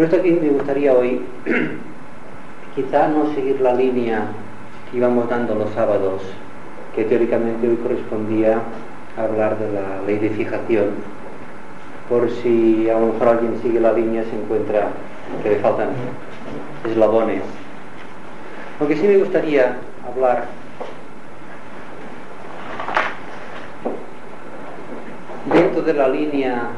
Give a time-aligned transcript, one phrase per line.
[0.00, 1.20] Por esto aquí me gustaría hoy
[2.74, 4.28] quizá no seguir la línea
[4.90, 6.22] que íbamos dando los sábados,
[6.94, 8.62] que teóricamente hoy correspondía
[9.18, 10.86] hablar de la ley de fijación,
[12.08, 14.88] por si a lo mejor alguien sigue la línea se encuentra
[15.42, 15.90] que le faltan
[16.88, 17.42] eslabones.
[18.80, 19.76] Aunque sí me gustaría
[20.10, 20.46] hablar
[25.52, 26.70] dentro de la línea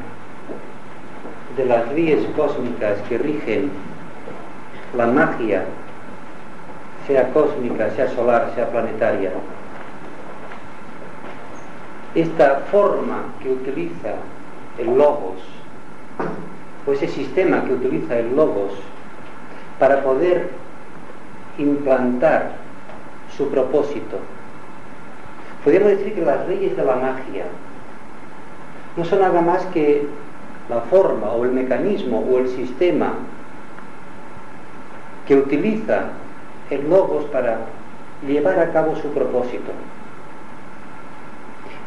[1.57, 3.71] de las leyes cósmicas que rigen
[4.95, 5.65] la magia,
[7.07, 9.31] sea cósmica, sea solar, sea planetaria,
[12.15, 14.15] esta forma que utiliza
[14.77, 15.39] el logos,
[16.85, 18.73] o ese sistema que utiliza el logos
[19.79, 20.49] para poder
[21.57, 22.51] implantar
[23.35, 24.17] su propósito.
[25.63, 27.45] Podríamos decir que las leyes de la magia
[28.97, 30.07] no son nada más que
[30.69, 33.13] la forma o el mecanismo o el sistema
[35.27, 36.09] que utiliza
[36.69, 37.59] el logos para
[38.27, 39.71] llevar a cabo su propósito.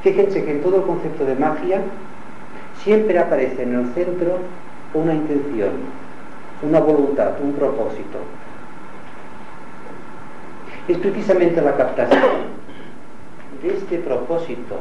[0.03, 1.81] Fíjense que en todo el concepto de magia
[2.83, 4.39] siempre aparece en el centro
[4.95, 5.71] una intención,
[6.63, 8.19] una voluntad, un propósito.
[10.89, 12.57] Es precisamente la captación
[13.63, 14.79] de este propósito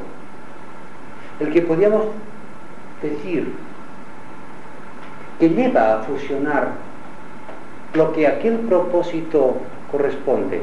[1.40, 2.06] el que podríamos
[3.02, 3.54] decir
[5.40, 6.70] que lleva a fusionar
[7.94, 9.58] lo que aquel propósito
[9.92, 10.62] corresponde.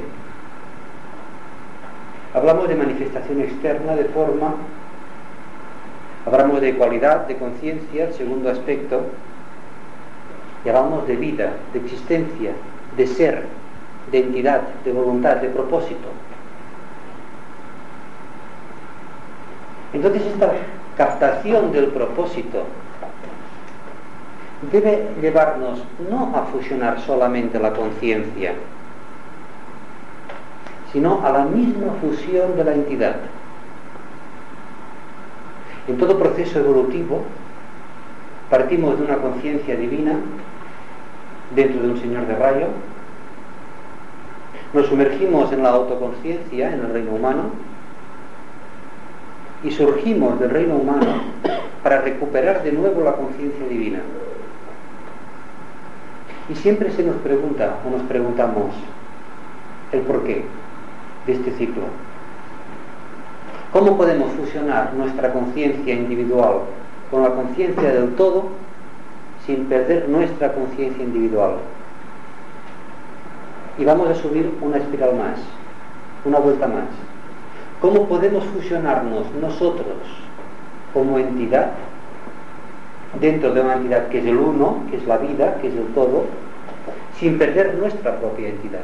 [2.35, 4.55] Hablamos de manifestación externa de forma,
[6.27, 9.03] hablamos de cualidad, de conciencia, segundo aspecto,
[10.65, 12.53] y hablamos de vida, de existencia,
[12.97, 13.47] de ser,
[14.11, 16.09] de entidad, de voluntad, de propósito.
[19.93, 20.53] Entonces esta
[20.97, 22.65] captación del propósito
[24.71, 28.55] debe llevarnos no a fusionar solamente la conciencia,
[30.93, 33.17] sino a la misma fusión de la entidad.
[35.89, 37.23] En todo proceso evolutivo
[38.51, 40.15] partimos de una conciencia divina
[41.55, 42.67] dentro de un Señor de rayo,
[44.73, 47.51] nos sumergimos en la autoconciencia, en el reino humano,
[49.63, 51.21] y surgimos del reino humano
[51.83, 54.01] para recuperar de nuevo la conciencia divina.
[56.49, 58.75] Y siempre se nos pregunta o nos preguntamos
[59.93, 60.45] el porqué
[61.27, 61.85] de este ciclo.
[63.73, 66.61] ¿Cómo podemos fusionar nuestra conciencia individual
[67.11, 68.49] con la conciencia del todo
[69.47, 71.53] sin perder nuestra conciencia individual?
[73.79, 75.39] Y vamos a subir una espiral más,
[76.25, 76.85] una vuelta más.
[77.81, 79.97] ¿Cómo podemos fusionarnos nosotros
[80.93, 81.73] como entidad
[83.21, 85.87] dentro de una entidad que es el uno, que es la vida, que es el
[85.95, 86.27] todo,
[87.19, 88.81] sin perder nuestra propia entidad?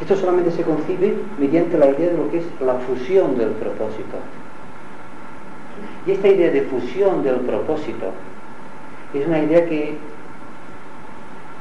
[0.00, 4.16] Esto solamente se concibe mediante la idea de lo que es la fusión del propósito.
[6.06, 8.12] Y esta idea de fusión del propósito
[9.14, 9.96] es una idea que,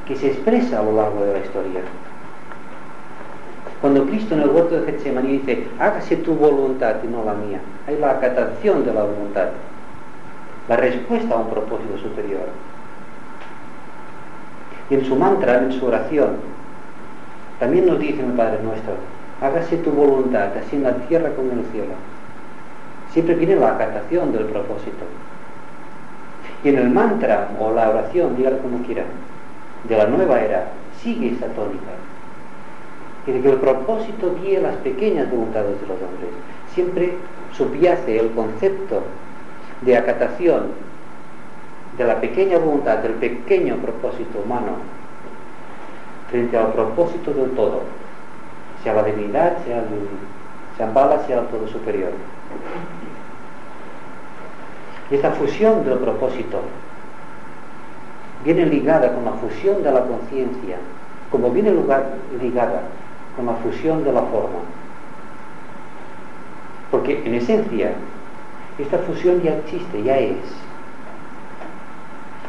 [0.08, 1.82] que se expresa a lo largo de la historia.
[3.80, 7.60] Cuando Cristo en el huerto de Getsemaní dice, hágase tu voluntad y no la mía,
[7.86, 9.50] hay la acatación de la voluntad,
[10.68, 12.48] la respuesta a un propósito superior.
[14.90, 16.38] Y en su mantra, en su oración,
[17.60, 18.94] también nos dice el Padre nuestro,
[19.42, 21.94] hágase tu voluntad, así en la tierra como en el cielo.
[23.12, 25.06] Siempre viene la acatación del propósito.
[26.64, 29.04] Y en el mantra o la oración, dígalo como quiera,
[29.88, 30.68] de la nueva era,
[31.02, 31.92] sigue esa tónica
[33.26, 36.30] y de que el propósito guíe las pequeñas voluntades de los hombres.
[36.74, 37.14] Siempre
[37.54, 39.04] subyace el concepto
[39.86, 40.68] de acatación
[41.98, 44.72] de la pequeña voluntad, del pequeño propósito humano,
[46.30, 47.82] frente al propósito del todo,
[48.84, 49.86] sea la divinidad, sea el
[50.78, 52.12] Shambhala, sea el todo superior.
[55.12, 56.62] Y esta fusión del propósito
[58.44, 60.78] viene ligada con la fusión de la conciencia,
[61.30, 61.72] como viene
[62.42, 62.82] ligada
[63.36, 64.60] con la fusión de la forma.
[66.90, 67.92] Porque en esencia,
[68.78, 70.38] esta fusión ya existe, ya es.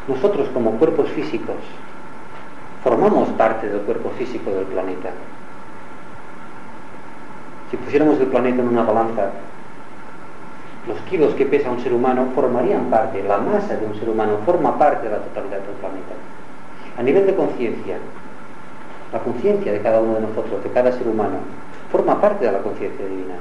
[0.09, 1.57] Nosotros como cuerpos físicos
[2.83, 5.11] formamos parte del cuerpo físico del planeta.
[7.71, 9.31] Si pusiéramos el planeta en una balanza,
[10.87, 14.39] los kilos que pesa un ser humano formarían parte, la masa de un ser humano
[14.45, 16.15] forma parte de la totalidad del planeta.
[16.99, 17.97] A nivel de conciencia,
[19.13, 21.39] la conciencia de cada uno de nosotros, de cada ser humano,
[21.91, 23.35] forma parte de la conciencia divina.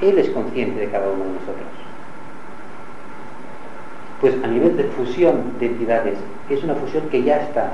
[0.00, 1.91] Él es consciente de cada uno de nosotros.
[4.22, 6.16] Pues a nivel de fusión de entidades,
[6.48, 7.72] es una fusión que ya está.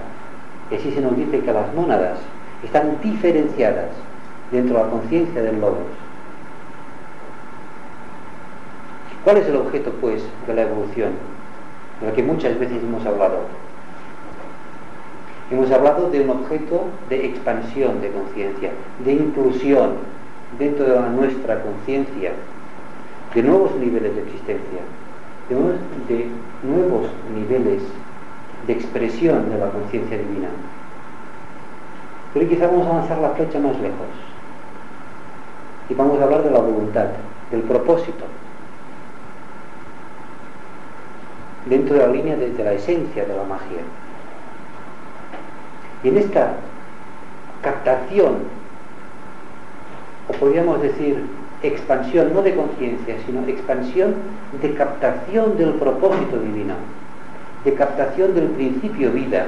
[0.74, 2.18] Así se nos dice que las mónadas
[2.64, 3.90] están diferenciadas
[4.50, 5.76] dentro de la conciencia del logos.
[9.24, 11.10] ¿Cuál es el objeto, pues, de la evolución?
[12.00, 13.40] De lo que muchas veces hemos hablado.
[15.50, 18.70] Hemos hablado de un objeto de expansión de conciencia,
[19.04, 19.96] de inclusión
[20.58, 22.32] dentro de nuestra conciencia,
[23.34, 24.80] de nuevos niveles de existencia,
[25.48, 25.56] de,
[26.14, 26.30] de
[26.62, 27.82] nuevos niveles
[28.66, 30.48] de expresión de la conciencia divina.
[32.34, 34.06] Pero quizá vamos a avanzar la flecha más lejos
[35.88, 37.06] y vamos a hablar de la voluntad,
[37.50, 38.24] del propósito,
[41.66, 43.80] dentro de la línea de, la esencia de la magia.
[46.02, 46.56] Y en esta
[47.62, 48.36] captación,
[50.28, 51.24] o podríamos decir
[51.62, 54.14] expansión no de conciencia, sino expansión
[54.62, 56.74] de captación del propósito divino,
[57.64, 59.46] de captación del principio vida,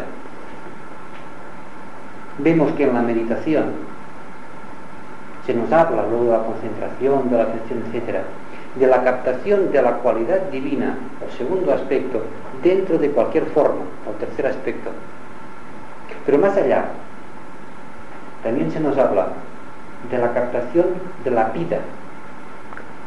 [2.38, 3.64] vemos que en la meditación
[5.46, 8.22] se nos habla luego de la concentración, de la atención, etcétera,
[8.76, 10.96] de la captación de la cualidad divina,
[11.26, 12.22] o segundo aspecto,
[12.62, 14.90] dentro de cualquier forma, o tercer aspecto.
[16.26, 16.84] Pero más allá,
[18.42, 19.28] también se nos habla
[20.10, 20.86] de la captación
[21.24, 21.78] de la vida,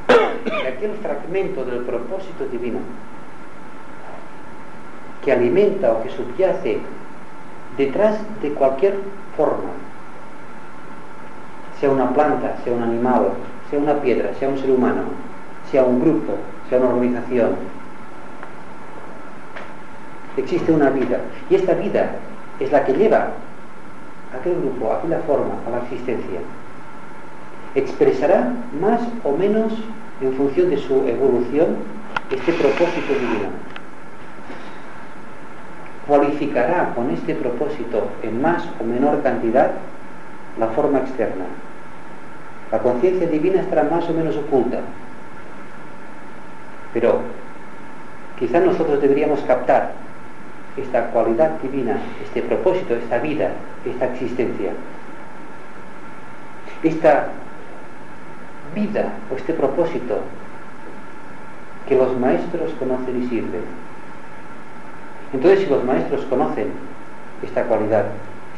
[0.07, 2.79] de aquel fragmento del propósito divino
[5.23, 6.79] que alimenta o que subyace
[7.77, 8.95] detrás de cualquier
[9.37, 9.71] forma,
[11.79, 13.29] sea una planta, sea un animal,
[13.69, 15.03] sea una piedra, sea un ser humano,
[15.71, 16.33] sea un grupo,
[16.69, 17.51] sea una organización.
[20.35, 21.19] Existe una vida
[21.49, 22.15] y esta vida
[22.59, 23.29] es la que lleva
[24.33, 26.39] a aquel grupo, a aquella forma, a la existencia.
[27.75, 29.73] Expresará más o menos
[30.21, 31.77] en función de su evolución
[32.31, 33.49] este propósito divino.
[36.07, 39.71] Cualificará con este propósito en más o menor cantidad
[40.59, 41.45] la forma externa.
[42.71, 44.79] La conciencia divina estará más o menos oculta,
[46.93, 47.21] pero
[48.37, 49.93] quizá nosotros deberíamos captar
[50.77, 53.51] esta cualidad divina, este propósito, esta vida,
[53.85, 54.71] esta existencia.
[56.81, 57.27] Esta
[58.73, 60.19] vida o este propósito
[61.87, 63.61] que los maestros conocen y sirven.
[65.33, 66.67] Entonces, si los maestros conocen
[67.41, 68.05] esta cualidad,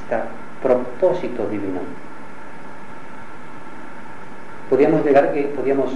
[0.03, 0.17] este
[0.61, 1.79] propósito divino,
[4.69, 5.91] podríamos llegar que podríamos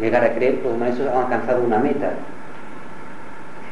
[0.00, 2.12] llegar a creer que los maestros han alcanzado una meta.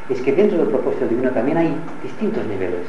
[0.09, 2.85] Es que dentro del propósito divino también hay distintos niveles.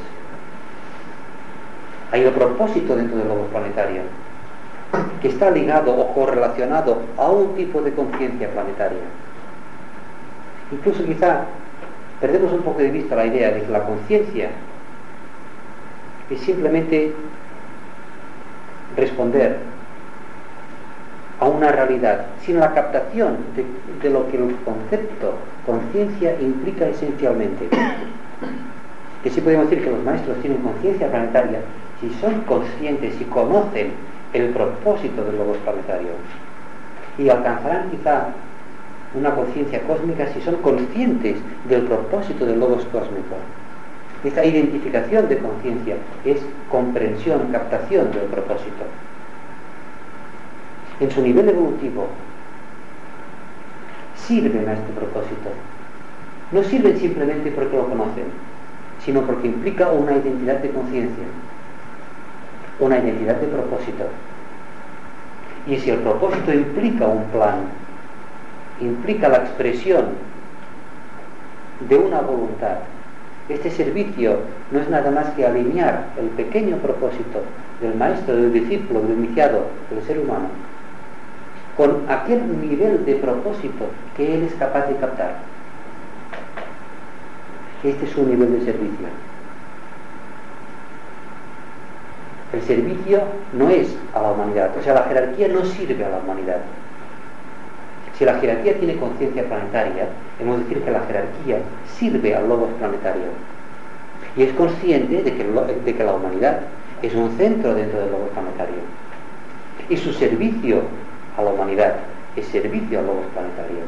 [2.13, 4.03] Hay el propósito dentro del lobo planetario,
[5.21, 9.05] que está ligado o correlacionado a un tipo de conciencia planetaria.
[10.73, 11.45] Incluso quizá
[12.21, 14.51] perdemos un poco de vista la idea de que la conciencia
[16.31, 17.13] es simplemente
[18.97, 19.59] responder
[21.41, 23.37] a una realidad, sin la captación
[24.03, 25.35] de, lo que el concepto
[25.67, 27.69] conciencia implica esencialmente.
[29.23, 31.61] Que sí podemos decir que los maestros tienen conciencia planetaria
[32.01, 33.93] si son conscientes y conocen
[34.35, 36.11] el propósito del logos planetario.
[37.17, 38.27] Y alcanzarán quizá
[39.15, 41.39] una conciencia cósmica si son conscientes
[41.69, 43.37] del propósito del logos cósmico.
[44.23, 48.85] Esta identificación de conciencia es comprensión, captación del propósito
[51.01, 52.09] en su nivel evolutivo,
[54.17, 55.51] sirven a este propósito.
[56.53, 58.27] No sirven simplemente porque lo conocen,
[59.05, 61.25] sino porque implica una identidad de conciencia,
[62.81, 64.05] una identidad de propósito.
[65.67, 67.61] Y si el propósito implica un plan,
[68.81, 70.07] implica la expresión
[71.89, 72.79] de una voluntad,
[73.49, 74.39] este servicio
[74.71, 77.43] no es nada más que alinear el pequeño propósito
[77.81, 80.49] del maestro, del discípulo, del iniciado, del ser humano,
[81.77, 85.37] con aquel nivel de propósito que él es capaz de captar.
[87.83, 89.09] Este es su nivel de servicio.
[92.55, 93.21] El servicio
[93.53, 96.59] no es a la humanidad, o sea, la jerarquía no sirve a la humanidad.
[98.17, 100.07] Si la jerarquía tiene conciencia planetaria,
[100.39, 101.59] hemos de decir que la jerarquía
[101.99, 103.25] sirve al logos planetario.
[104.37, 105.35] Y es consciente de
[105.95, 106.61] que, la humanidad
[107.03, 108.83] es un centro dentro del logos planetario.
[109.89, 110.83] Y su servicio
[111.37, 111.97] a la humanidad,
[112.37, 113.83] es servicio al logos planetario.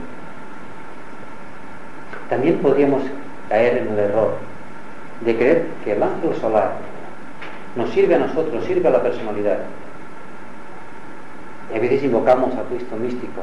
[2.28, 3.04] También podríamos
[3.48, 4.34] caer en el error
[5.20, 6.95] de creer que el ángel solar
[7.76, 9.58] nos sirve a nosotros, sirve a la personalidad.
[11.72, 13.42] Y a veces invocamos a Cristo místico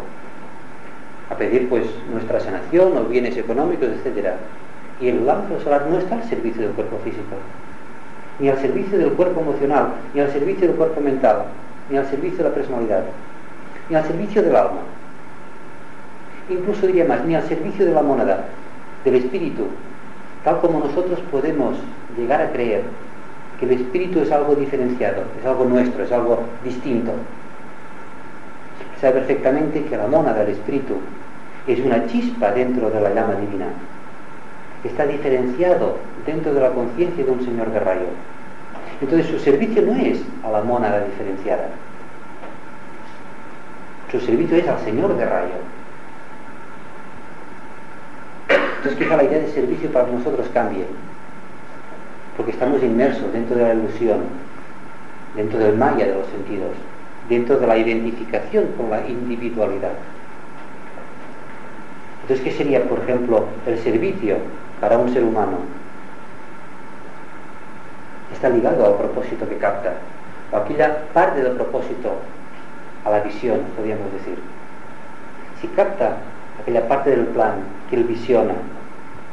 [1.29, 4.29] a pedir pues nuestra sanación o bienes económicos, etc.
[4.99, 7.35] Y el lámpara solar no está al servicio del cuerpo físico,
[8.39, 11.45] ni al servicio del cuerpo emocional, ni al servicio del cuerpo mental,
[11.89, 13.03] ni al servicio de la personalidad,
[13.89, 14.81] ni al servicio del alma.
[16.49, 18.45] Incluso diría más, ni al servicio de la monada,
[19.05, 19.67] del espíritu,
[20.43, 21.77] tal como nosotros podemos
[22.17, 22.83] llegar a creer
[23.63, 27.13] que el espíritu es algo diferenciado, es algo nuestro, es algo distinto.
[28.99, 30.95] Sabe perfectamente que la mónada del espíritu
[31.67, 33.67] es una chispa dentro de la llama divina.
[34.83, 38.07] Está diferenciado dentro de la conciencia de un señor de rayo.
[39.01, 41.69] Entonces su servicio no es a la mónada diferenciada.
[44.11, 45.55] Su servicio es al señor de rayo.
[48.77, 50.85] Entonces quizá la idea de servicio para nosotros cambie.
[52.43, 54.19] Porque estamos inmersos dentro de la ilusión,
[55.33, 56.71] dentro del maya de los sentidos,
[57.29, 59.93] dentro de la identificación con la individualidad.
[62.23, 64.39] Entonces, ¿qué sería, por ejemplo, el servicio
[64.81, 65.59] para un ser humano?
[68.33, 69.93] Está ligado al propósito que capta,
[70.51, 72.11] o aquella parte del propósito
[73.05, 74.37] a la visión, podríamos decir.
[75.61, 76.17] Si capta
[76.61, 77.53] aquella parte del plan
[77.89, 78.55] que él visiona,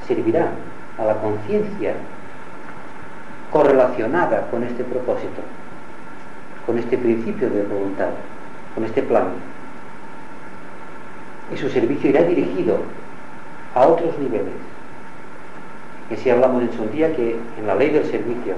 [0.07, 0.51] servirá
[0.97, 1.95] a la conciencia
[3.51, 5.43] correlacionada con este propósito,
[6.67, 8.11] con este principio de voluntad,
[8.75, 9.25] con este plan
[11.53, 12.79] y su servicio irá dirigido
[13.75, 14.55] a otros niveles.
[16.11, 18.55] Y si hablamos en su día que en la ley del servicio,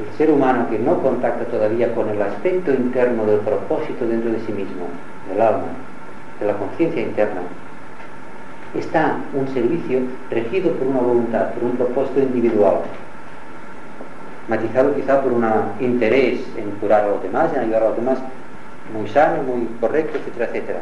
[0.00, 4.40] el ser humano que no contacta todavía con el aspecto interno del propósito dentro de
[4.40, 4.88] sí mismo,
[5.28, 5.68] del alma,
[6.38, 7.40] de la conciencia interna,
[8.78, 12.76] está un servicio regido por una voluntad, por un propósito individual,
[14.48, 15.44] matizado quizá por un
[15.80, 18.18] interés en curar a los demás, en ayudar a los demás,
[18.96, 20.78] muy sano, muy correcto, etcétera, etcétera.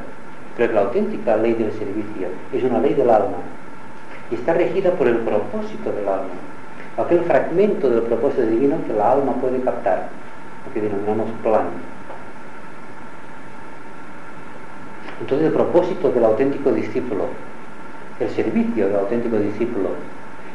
[0.57, 3.39] Pero la auténtica ley del servicio es una ley del alma
[4.31, 6.35] y está regida por el propósito del alma,
[6.97, 10.09] aquel fragmento del propósito divino que la alma puede captar,
[10.67, 11.67] lo que denominamos plan.
[15.21, 17.27] Entonces el propósito del auténtico discípulo,
[18.21, 19.91] el servicio del auténtico discípulo,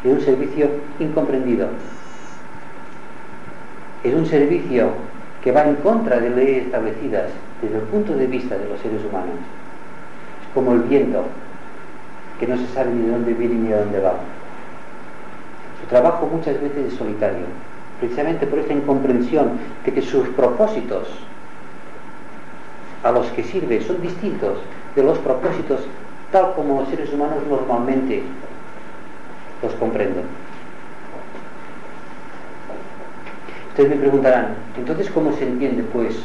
[0.04, 1.68] es un servicio incomprendido.
[4.04, 4.92] Es un servicio
[5.44, 7.30] que va en contra de leyes establecidas
[7.62, 9.36] desde el punto de vista de los seres humanos.
[10.42, 11.26] Es como el viento,
[12.40, 14.14] que no se sabe ni de dónde viene ni de dónde va.
[15.82, 17.46] Su trabajo muchas veces es solitario,
[18.00, 19.52] precisamente por esta incomprensión
[19.86, 21.10] de que sus propósitos
[23.04, 24.60] a los que sirve son distintos
[24.96, 25.82] de los propósitos
[26.32, 28.24] tal como los seres humanos normalmente
[29.62, 30.26] los comprenden.
[33.70, 36.16] Ustedes me preguntarán, entonces, ¿cómo se entiende, pues,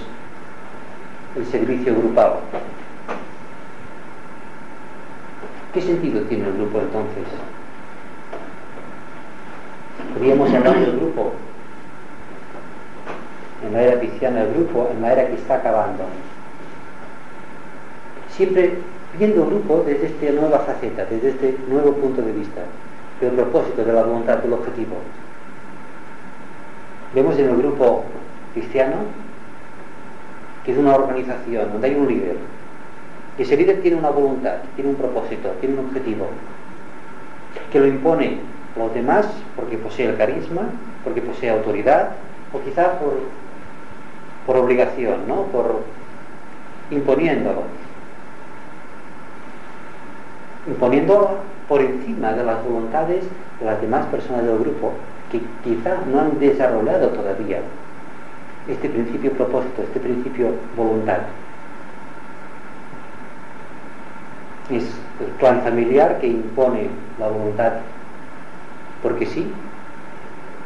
[1.36, 2.34] el servicio grupal?
[5.72, 7.24] ¿Qué sentido tiene el grupo entonces?
[10.14, 11.32] Podríamos hablar del grupo
[13.66, 16.04] en la era cristiana, el grupo en la era que está acabando.
[18.30, 18.78] Siempre
[19.18, 22.62] viendo grupo desde esta nueva faceta, desde este nuevo punto de vista,
[23.20, 24.96] del propósito, de la voluntad, del objetivo.
[27.14, 28.04] Vemos en el grupo
[28.52, 28.96] cristiano
[30.64, 32.36] que es una organización donde hay un líder.
[33.38, 36.26] Y ese líder tiene una voluntad, tiene un propósito, tiene un objetivo,
[37.70, 38.38] que lo impone
[38.74, 40.62] a los demás porque posee el carisma,
[41.02, 42.10] porque posee autoridad,
[42.52, 43.14] o quizá por,
[44.46, 45.42] por obligación, ¿no?
[45.44, 45.82] por
[46.90, 47.62] imponiéndolo.
[50.66, 51.30] Imponiéndolo
[51.68, 53.24] por encima de las voluntades
[53.60, 54.92] de las demás personas del grupo
[55.30, 57.58] que quizá no han desarrollado todavía
[58.68, 61.18] este principio propósito, este principio voluntad.
[64.70, 64.84] Es
[65.20, 67.72] el plan familiar que impone la voluntad
[69.02, 69.52] porque sí,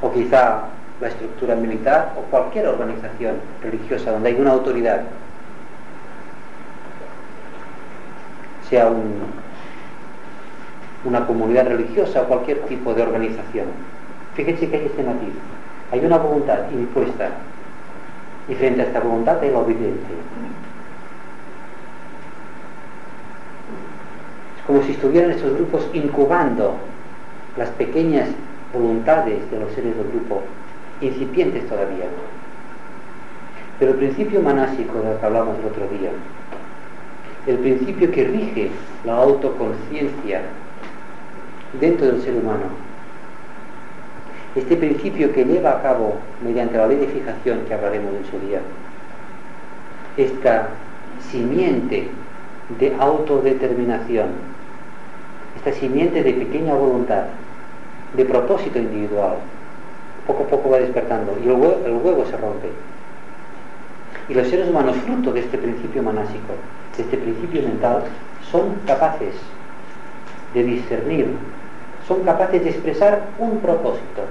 [0.00, 0.62] o quizá
[1.00, 5.02] la estructura militar o cualquier organización religiosa donde hay una autoridad,
[8.68, 9.22] sea un,
[11.04, 13.66] una comunidad religiosa o cualquier tipo de organización.
[14.34, 15.34] Fíjense que hay este matiz.
[15.92, 17.30] Hay una voluntad impuesta
[18.48, 20.16] y frente a esta voluntad hay la obediencia.
[24.58, 26.74] Es como si estuvieran estos grupos incubando
[27.56, 28.28] las pequeñas
[28.72, 30.42] voluntades de los seres del grupo,
[31.00, 32.04] incipientes todavía.
[33.78, 36.10] Pero el principio manásico del que hablamos el otro día,
[37.46, 38.70] el principio que rige
[39.04, 40.42] la autoconciencia
[41.80, 42.64] dentro del ser humano,
[44.54, 48.46] este principio que lleva a cabo mediante la ley de fijación que hablaremos en su
[48.46, 48.60] día,
[50.16, 50.68] esta
[51.30, 52.08] simiente
[52.78, 54.28] de autodeterminación,
[55.56, 57.24] esta simiente de pequeña voluntad,
[58.16, 59.36] de propósito individual,
[60.26, 62.68] poco a poco va despertando y el huevo, se rompe.
[64.28, 66.54] Y los seres humanos, fruto de este principio manásico,
[66.96, 68.02] de este principio mental,
[68.50, 69.34] son capaces
[70.52, 71.28] de discernir,
[72.08, 74.22] son capaces de expresar un propósito,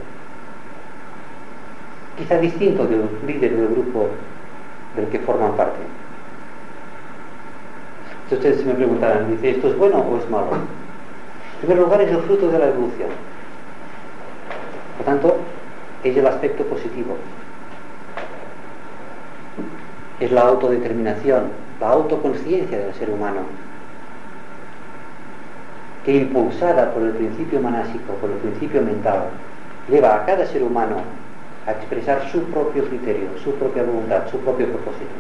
[2.17, 4.09] quizá distinto del líder del grupo
[4.95, 5.77] del que forman parte.
[8.23, 10.47] Entonces ustedes me preguntarán, dice, ¿esto es bueno o es malo?
[10.53, 13.09] En primer lugar, es el fruto de la evolución.
[14.97, 15.37] Por tanto,
[16.03, 17.15] es el aspecto positivo.
[20.19, 23.41] Es la autodeterminación, la autoconciencia del ser humano,
[26.07, 29.23] que impulsada por el principio manásico, por el principio mental,
[29.89, 31.01] lleva a cada ser humano
[31.65, 35.11] a expresar su propio criterio, su propia voluntad, su propio propósito.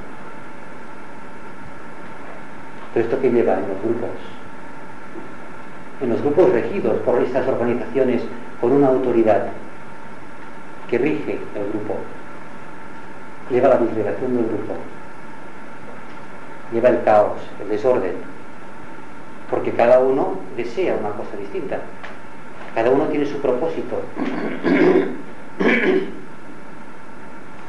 [2.93, 4.09] Pero esto que lleva en los grupos,
[5.99, 8.21] en los grupos regidos por estas organizaciones
[8.61, 9.47] con una autoridad
[10.89, 11.97] que rige el grupo,
[13.49, 14.73] lleva la disgregación del grupo,
[16.71, 18.36] lleva el caos, el desorden,
[19.49, 21.79] porque cada uno desea una cosa distinta,
[22.75, 24.01] cada uno tiene su propósito.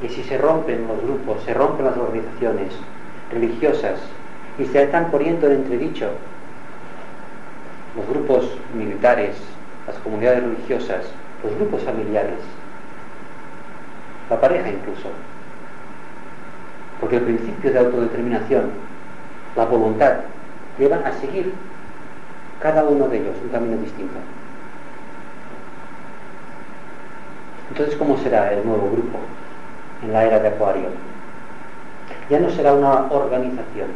[0.03, 2.73] Y si se rompen los grupos, se rompen las organizaciones
[3.33, 3.99] religiosas
[4.59, 6.11] y se están poniendo en entredicho
[7.97, 9.37] los grupos militares,
[9.87, 11.05] las comunidades religiosas,
[11.43, 12.39] los grupos familiares,
[14.31, 15.09] la pareja incluso.
[17.01, 18.71] Porque el principio de autodeterminación,
[19.57, 20.15] la voluntad,
[20.79, 21.53] llevan a seguir
[22.61, 24.19] cada uno de ellos un camino distinto.
[27.71, 29.19] Entonces, ¿cómo será el nuevo grupo
[30.03, 30.88] en la era de Acuario?
[32.31, 33.88] Ya no será una organización,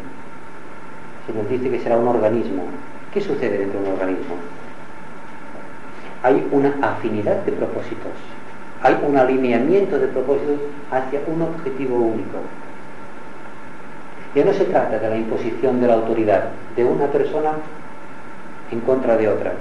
[1.26, 2.64] se nos dice que será un organismo.
[3.12, 4.36] ¿Qué sucede dentro de un organismo?
[6.22, 8.12] Hay una afinidad de propósitos,
[8.82, 12.38] hay un alineamiento de propósitos hacia un objetivo único.
[14.34, 16.44] Ya no se trata de la imposición de la autoridad
[16.74, 17.52] de una persona
[18.72, 19.52] en contra de otra,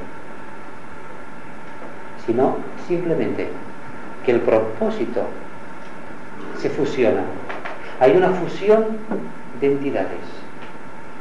[2.26, 2.56] sino
[2.88, 3.50] simplemente
[4.26, 5.22] que el propósito
[6.58, 7.24] se fusiona.
[8.00, 8.86] Hay una fusión
[9.60, 10.26] de entidades,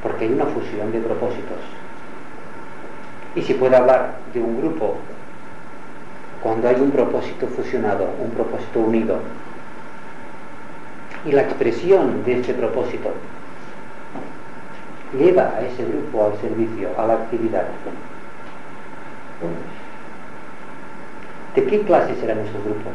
[0.02, 1.58] porque hay una fusión de propósitos.
[3.34, 4.96] Y se puede hablar de un grupo
[6.42, 9.18] cuando hay un propósito fusionado, un propósito unido.
[11.26, 13.12] Y la expresión de ese propósito
[15.18, 17.64] lleva a ese grupo al servicio, a la actividad.
[21.54, 22.92] ¿De qué clase serán esos grupos?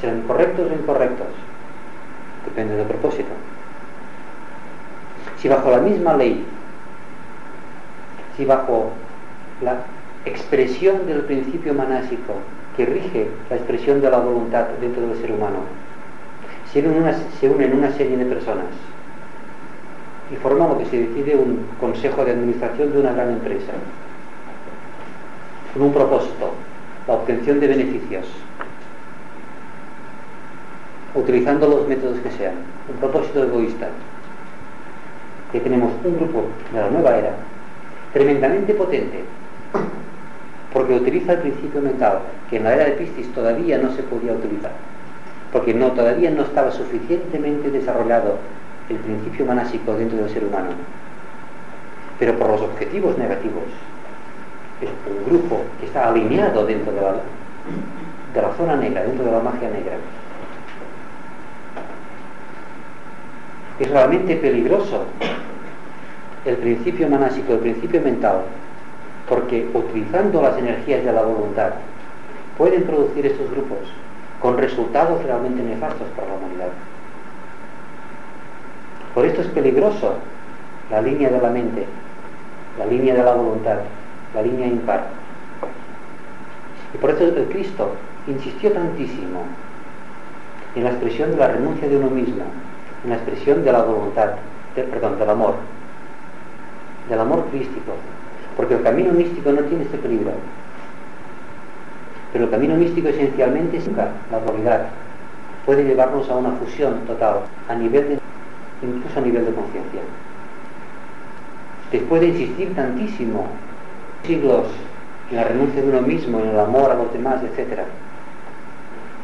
[0.00, 1.28] ¿Serán correctos o incorrectos?
[2.44, 3.30] Depende del propósito.
[5.38, 6.44] Si bajo la misma ley,
[8.36, 8.90] si bajo
[9.60, 9.76] la
[10.24, 12.34] expresión del principio manásico
[12.76, 15.58] que rige la expresión de la voluntad dentro del ser humano,
[16.72, 18.66] se unen una, serie de personas
[20.32, 23.72] y forman lo que se decide un consejo de administración de una gran empresa,
[25.74, 26.52] con un propósito,
[27.06, 28.26] la obtención de beneficios,
[31.14, 32.54] utilizando los métodos que sean,
[32.88, 33.88] un propósito egoísta,
[35.52, 37.34] que tenemos un grupo de la nueva era
[38.14, 39.24] tremendamente potente,
[40.72, 44.32] porque utiliza el principio mental, que en la era de Piscis todavía no se podía
[44.32, 44.72] utilizar,
[45.52, 48.38] porque no, todavía no estaba suficientemente desarrollado
[48.88, 50.70] el principio manásico dentro del ser humano.
[52.18, 53.64] Pero por los objetivos negativos,
[54.80, 57.12] es un grupo que está alineado dentro de la,
[58.34, 59.96] de la zona negra, dentro de la magia negra.
[63.78, 65.04] Es realmente peligroso
[66.44, 68.42] el principio manásico, el principio mental,
[69.28, 71.70] porque utilizando las energías de la voluntad
[72.58, 73.78] pueden producir estos grupos
[74.40, 76.68] con resultados realmente nefastos para la humanidad.
[79.14, 80.14] Por esto es peligroso
[80.90, 81.86] la línea de la mente,
[82.78, 83.78] la línea de la voluntad,
[84.34, 85.04] la línea impar.
[86.94, 87.92] Y por eso el Cristo
[88.26, 89.42] insistió tantísimo
[90.74, 92.44] en la expresión de la renuncia de uno mismo,
[93.04, 94.30] en la expresión de la voluntad,
[94.74, 95.54] perdón, del amor,
[97.08, 97.92] del amor crístico,
[98.56, 100.32] porque el camino místico no tiene este peligro.
[102.32, 104.86] Pero el camino místico esencialmente es la dualidad.
[105.66, 108.21] Puede llevarnos a una fusión total, a nivel de,
[108.82, 110.00] incluso a nivel de conciencia.
[111.90, 113.46] Después de insistir tantísimo,
[114.24, 114.66] siglos
[115.30, 117.80] en la renuncia de uno mismo, en el amor a los demás, etc.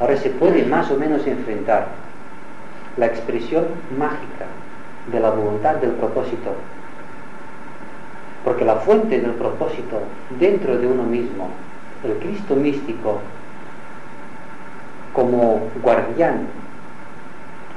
[0.00, 1.88] Ahora se puede más o menos enfrentar
[2.96, 3.66] la expresión
[3.98, 4.46] mágica
[5.10, 6.54] de la voluntad del propósito
[8.44, 10.02] Porque la fuente del propósito
[10.38, 11.48] dentro de uno mismo,
[12.04, 13.20] el Cristo místico,
[15.12, 16.46] como guardián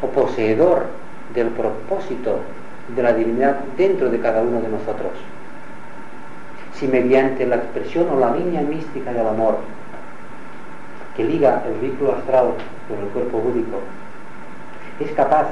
[0.02, 0.86] o poseedor
[1.34, 2.40] del propósito
[2.96, 5.12] de la divinidad dentro de cada uno de nosotros.
[6.74, 9.60] Si mediante la expresión o la línea mística del amor
[11.16, 12.54] que liga el vínculo astral
[12.88, 13.80] con el cuerpo búdico
[15.00, 15.48] es capaz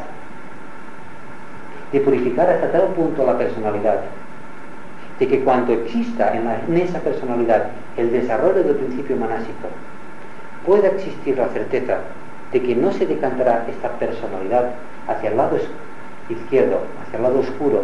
[1.91, 4.01] de purificar hasta tal punto la personalidad,
[5.17, 9.69] de que cuando exista en, en esa personalidad el desarrollo del principio manásico,
[10.65, 11.97] pueda existir la certeza
[12.51, 14.71] de que no se decantará esta personalidad
[15.09, 15.57] hacia el lado
[16.29, 17.83] izquierdo, hacia el lado oscuro,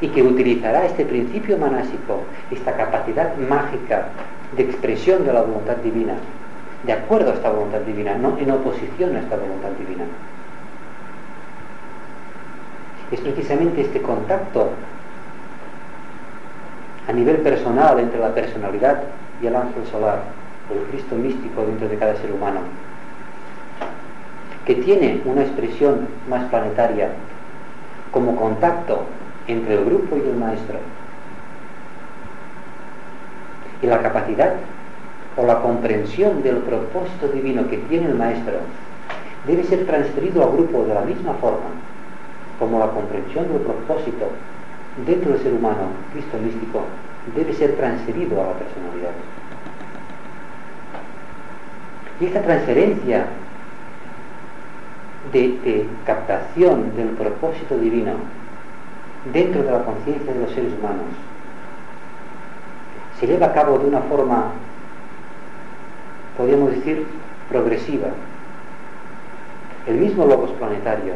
[0.00, 4.08] y que utilizará este principio manásico, esta capacidad mágica
[4.56, 6.14] de expresión de la voluntad divina,
[6.84, 10.04] de acuerdo a esta voluntad divina, no en oposición a esta voluntad divina.
[13.10, 14.70] Es precisamente este contacto
[17.08, 19.04] a nivel personal entre la personalidad
[19.40, 20.22] y el ángel solar,
[20.68, 22.60] o el Cristo místico dentro de cada ser humano,
[24.66, 27.10] que tiene una expresión más planetaria
[28.10, 29.04] como contacto
[29.46, 30.78] entre el grupo y el maestro.
[33.82, 34.54] Y la capacidad
[35.36, 38.54] o la comprensión del propósito divino que tiene el maestro
[39.46, 41.70] debe ser transferido al grupo de la misma forma
[42.58, 44.30] como la comprensión del propósito
[45.04, 46.82] dentro del ser humano, Cristo místico,
[47.34, 49.10] debe ser transferido a la personalidad.
[52.20, 53.26] Y esta transferencia
[55.32, 58.12] de, captación del propósito divino
[59.32, 61.06] dentro de la conciencia de los seres humanos
[63.18, 64.50] se lleva a cabo de una forma,
[66.36, 67.06] podríamos decir,
[67.48, 68.08] progresiva.
[69.86, 71.14] El mismo logos planetario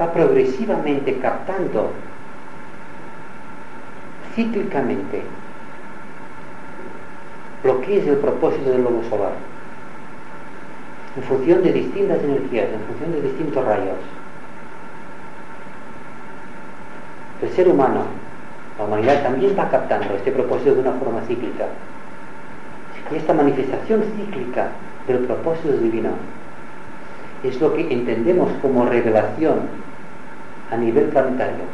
[0.00, 1.90] va progresivamente captando
[4.34, 5.22] cíclicamente
[7.64, 9.32] lo que es el propósito del lobo solar
[11.18, 13.98] en función de distintas energías, en función de distintos rayos.
[17.42, 18.04] El ser humano,
[18.78, 21.66] la humanidad también va captando este propósito de una forma cíclica.
[23.10, 24.68] Y esta manifestación cíclica
[25.08, 26.10] del propósito divino
[27.42, 29.58] es lo que entendemos como revelación
[30.70, 31.64] a nivel planetario.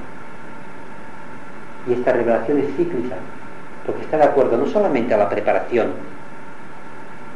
[1.87, 3.17] Y esta revelación es cíclica,
[3.85, 5.89] porque está de acuerdo no solamente a la preparación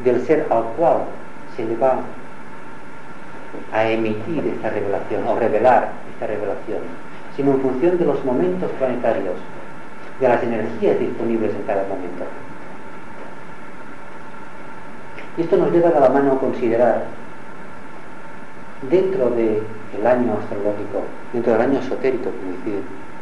[0.05, 1.01] del ser al cual
[1.59, 1.99] se le va
[3.73, 6.83] a emitir esta revelación o revelar esta revelación,
[7.37, 9.35] sino en función de los momentos planetarios,
[10.21, 12.25] de las energías disponibles en cada momento.
[15.37, 17.03] Y esto nos lleva a la mano a considerar
[18.89, 22.31] dentro del año astrológico, dentro del año esotérico,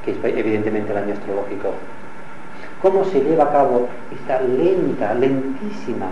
[0.05, 1.73] que es evidentemente el año astrológico,
[2.83, 6.09] cómo se lleva a cabo esta lenta, lentísima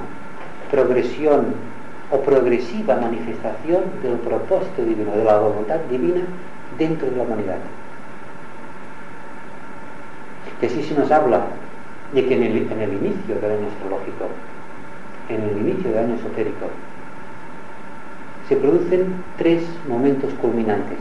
[0.70, 1.73] progresión
[2.14, 6.22] o progresiva manifestación del propósito divino, de la voluntad divina
[6.78, 7.58] dentro de la humanidad.
[10.60, 11.46] Que así se nos habla
[12.12, 14.30] de que en el, en el inicio del año astrológico,
[15.28, 16.66] en el inicio del año esotérico,
[18.48, 20.98] se producen tres momentos culminantes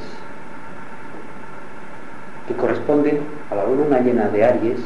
[2.48, 3.20] que corresponden
[3.52, 4.80] a la luna llena de Aries,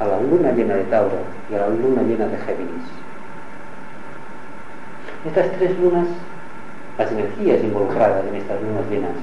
[0.00, 1.18] a la luna llena de Tauro
[1.50, 3.07] y a la luna llena de Géminis.
[5.26, 6.06] Estas tres lunas,
[6.96, 9.16] las energías involucradas en estas lunas llenas,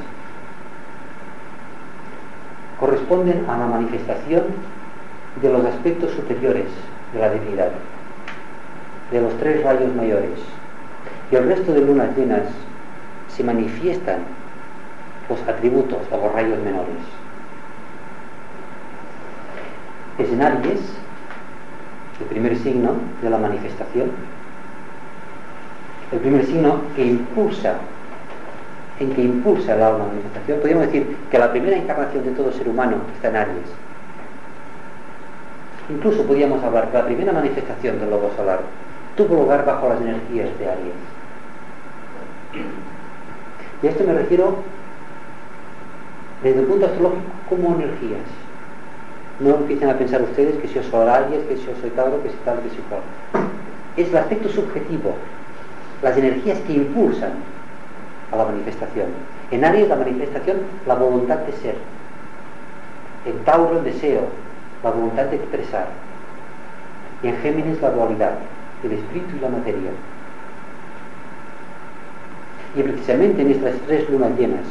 [2.79, 4.43] corresponden a la manifestación
[5.41, 6.65] de los aspectos superiores
[7.13, 7.71] de la divinidad,
[9.11, 10.39] de los tres rayos mayores,
[11.31, 12.43] y el resto de lunas llenas
[13.29, 14.19] se manifiestan
[15.29, 16.95] los atributos o los rayos menores.
[20.17, 24.11] Es en el primer signo de la manifestación,
[26.11, 27.75] el primer signo que impulsa,
[28.99, 30.59] en que impulsa la manifestación.
[30.59, 33.69] Podríamos decir que la primera encarnación de todo ser humano está en Aries.
[35.89, 38.59] Incluso podríamos hablar que la primera manifestación del lobo solar
[39.15, 40.95] tuvo lugar bajo las energías de Aries.
[43.83, 44.55] Y a esto me refiero
[46.43, 48.21] desde el punto astrológico como energías.
[49.39, 52.23] No empiecen a pensar ustedes que si yo soy Aries, que si yo soy Tauro,
[52.23, 53.01] que si tal, que si cual.
[53.97, 55.15] Es el aspecto subjetivo,
[56.05, 57.31] las energías que impulsan
[58.31, 59.07] a la manifestación.
[59.49, 61.75] En Aries la manifestación, la voluntad de ser.
[63.25, 64.27] En Tauro el deseo,
[64.83, 65.87] la voluntad de expresar.
[67.23, 68.33] Y en Géminis la dualidad,
[68.83, 69.89] el espíritu y la materia.
[72.75, 74.65] Y precisamente en estas tres lunas llenas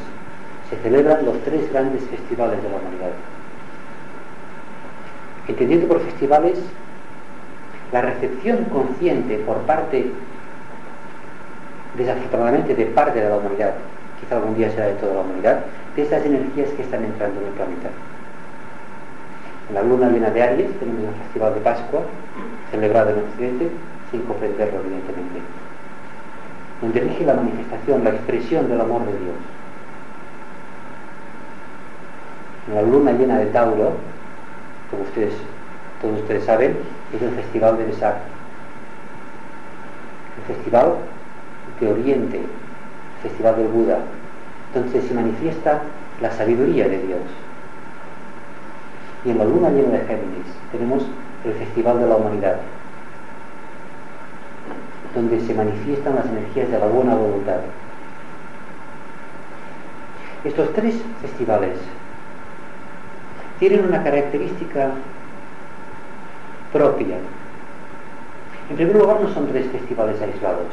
[0.71, 3.11] se celebran los tres grandes festivales de la humanidad.
[5.49, 6.61] Entendiendo por festivales
[7.91, 10.13] la recepción consciente por parte,
[11.97, 13.75] desafortunadamente de parte de la humanidad,
[14.21, 17.47] quizá algún día será de toda la humanidad, de esas energías que están entrando en
[17.47, 17.89] el planeta.
[19.69, 22.03] En la luna llena de Aries tenemos el Festival de Pascua,
[22.71, 23.71] celebrado en Occidente,
[24.11, 25.41] sin comprenderlo evidentemente,
[26.81, 29.37] donde rige la manifestación, la expresión del amor de Dios.
[32.69, 33.93] En la luna llena de Tauro,
[34.91, 35.35] como ustedes,
[36.01, 36.77] todos ustedes saben,
[37.15, 38.17] es el Festival de Besak,
[40.39, 40.95] el Festival
[41.81, 42.41] de Oriente,
[43.23, 43.99] Festival del Buda,
[44.75, 45.83] donde se manifiesta
[46.21, 47.21] la sabiduría de Dios.
[49.25, 51.05] Y en la luna llena de Géminis tenemos
[51.45, 52.57] el Festival de la Humanidad,
[55.15, 57.61] donde se manifiestan las energías de la buena voluntad.
[60.45, 61.79] Estos tres festivales
[63.59, 64.91] tienen una característica
[66.73, 67.17] propia.
[68.69, 70.73] En primer lugar, no son tres festivales aislados.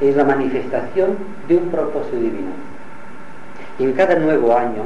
[0.00, 1.16] Es la manifestación
[1.48, 2.50] de un propósito divino.
[3.78, 4.82] Y en cada nuevo año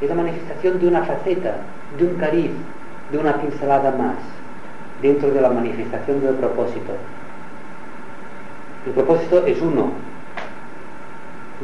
[0.00, 1.56] es la manifestación de una faceta,
[1.96, 2.50] de un cariz,
[3.10, 4.16] de una pincelada más
[5.00, 6.92] dentro de la manifestación del propósito.
[8.86, 9.92] El propósito es uno,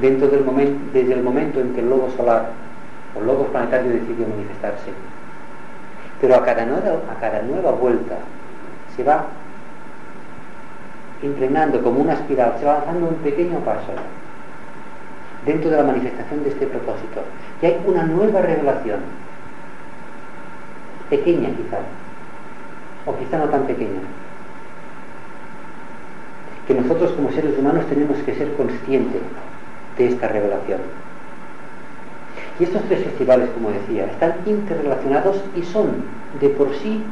[0.01, 2.51] dentro del momento, desde el momento en que el lobo solar
[3.15, 4.91] o el lobo planetario decidió manifestarse.
[6.21, 8.17] Pero a cada, nueva, a cada nueva vuelta
[8.97, 9.27] se va
[11.23, 13.93] inclinando como una espiral, se va avanzando un pequeño paso
[15.45, 17.23] dentro de la manifestación de este propósito.
[17.63, 19.01] Y hay una nueva revelación,
[21.09, 21.79] pequeña quizá,
[23.07, 24.01] o quizá no tan pequeña,
[26.67, 29.23] que nosotros como seres humanos tenemos que ser conscientes
[29.99, 30.81] de esta revelación.
[32.59, 36.05] Y estos tres festivales, como decía, están interrelacionados y son
[36.41, 37.03] de por sí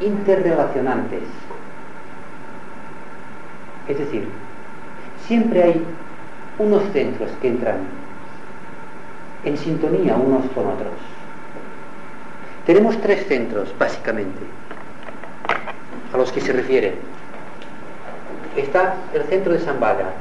[0.00, 1.22] interrelacionantes.
[3.90, 4.24] Es decir,
[5.26, 5.84] siempre hay
[6.60, 7.78] unos centros que entran
[9.44, 10.92] en sintonía unos con otros.
[12.66, 14.38] Tenemos tres centros, básicamente,
[16.14, 16.94] a los que se refiere.
[18.56, 20.12] Está el centro de Zambala.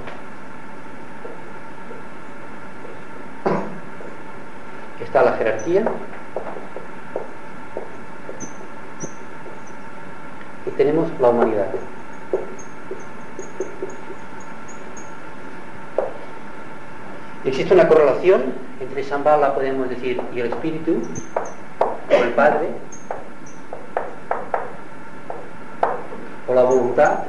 [4.99, 5.83] Está la jerarquía.
[10.65, 11.67] Y tenemos la humanidad.
[17.45, 21.01] Existe una correlación entre Shambhala, podemos decir, y el espíritu,
[22.09, 22.67] o el padre,
[26.49, 27.19] o la voluntad,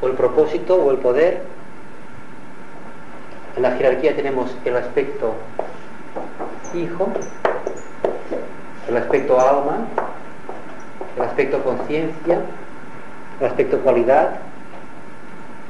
[0.00, 1.42] o el propósito, o el poder.
[3.56, 5.34] En la jerarquía tenemos el aspecto
[6.72, 7.08] hijo,
[8.88, 9.86] el aspecto alma,
[11.16, 12.42] el aspecto conciencia,
[13.40, 14.36] el aspecto cualidad,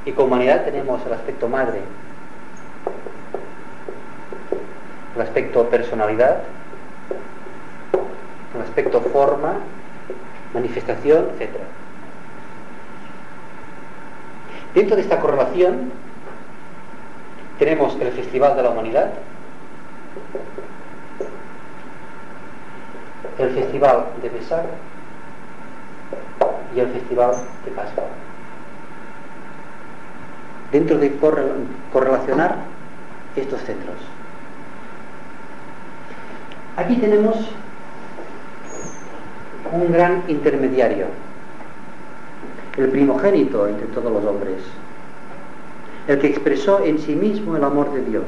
[0.04, 1.80] y con humanidad tenemos el aspecto madre
[5.16, 6.42] el aspecto personalidad,
[8.54, 9.54] el aspecto forma,
[10.52, 11.54] manifestación, etc.
[14.74, 15.90] Dentro de esta correlación
[17.58, 19.12] tenemos el Festival de la Humanidad,
[23.38, 24.66] el Festival de Besar
[26.74, 28.04] y el Festival de Pascua.
[30.72, 31.16] Dentro de
[31.90, 32.56] correlacionar
[33.34, 34.15] estos centros.
[36.76, 37.36] Aquí tenemos
[39.72, 41.06] un gran intermediario,
[42.76, 44.56] el primogénito entre todos los hombres,
[46.06, 48.24] el que expresó en sí mismo el amor de Dios,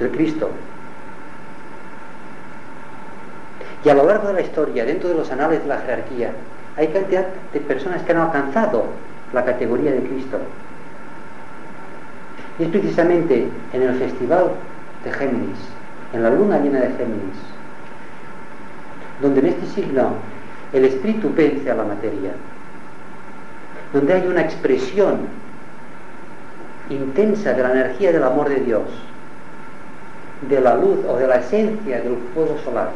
[0.00, 0.48] el Cristo.
[3.84, 6.32] Y a lo largo de la historia, dentro de los anales de la jerarquía,
[6.78, 8.84] hay cantidad de personas que han alcanzado
[9.34, 10.38] la categoría de Cristo.
[12.58, 14.52] Y es precisamente en el festival
[15.04, 15.58] de Géminis,
[16.12, 17.38] en la luna llena de Géminis,
[19.20, 20.14] donde en este signo
[20.72, 22.32] el espíritu vence a la materia,
[23.92, 25.20] donde hay una expresión
[26.90, 28.82] intensa de la energía del amor de Dios,
[30.48, 32.90] de la luz o de la esencia del fuego solar.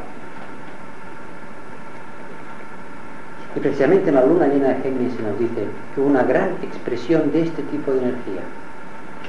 [3.55, 7.33] Y precisamente en la luna llena de Géminis se nos dice que una gran expresión
[7.33, 8.43] de este tipo de energía.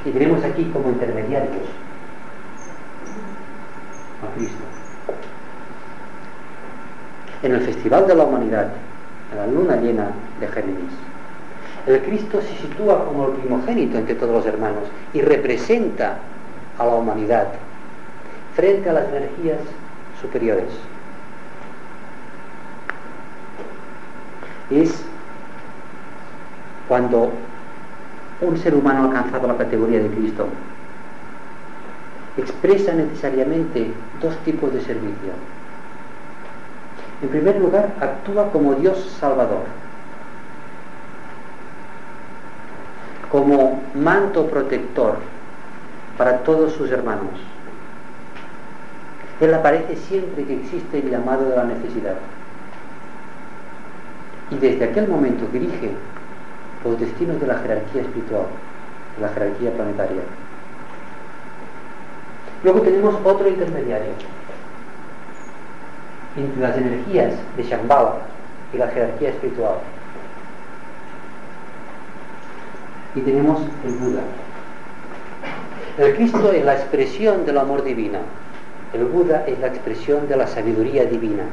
[0.04, 1.63] Y tenemos aquí como intermediarios
[4.23, 4.63] a Cristo.
[7.47, 8.67] En el Festival de la Humanidad,
[9.31, 10.10] en la luna llena
[10.41, 10.91] de Géminis,
[11.86, 14.83] el Cristo se sitúa como el primogénito entre todos los hermanos
[15.13, 16.17] y representa
[16.77, 17.47] a la humanidad
[18.53, 19.60] frente a las energías
[20.21, 20.67] superiores.
[24.69, 25.01] Es
[26.89, 27.31] cuando
[28.41, 30.47] un ser humano ha alcanzado la categoría de Cristo,
[32.36, 35.56] expresa necesariamente dos tipos de servicio.
[37.21, 39.63] En primer lugar, actúa como Dios Salvador,
[43.32, 45.17] como manto protector
[46.17, 47.34] para todos sus hermanos.
[49.39, 52.15] Él aparece siempre que existe el llamado de la necesidad.
[54.51, 55.91] Y desde aquel momento dirige
[56.84, 58.45] los destinos de la jerarquía espiritual,
[59.15, 60.21] de la jerarquía planetaria.
[62.63, 64.37] Luego tenemos otro intermediario
[66.38, 68.13] entre las energías de Shambhala
[68.73, 69.76] y la jerarquía espiritual.
[73.15, 74.21] Y tenemos el Buda.
[75.97, 78.19] El Cristo es la expresión del amor divino.
[78.93, 81.43] El Buda es la expresión de la sabiduría divina.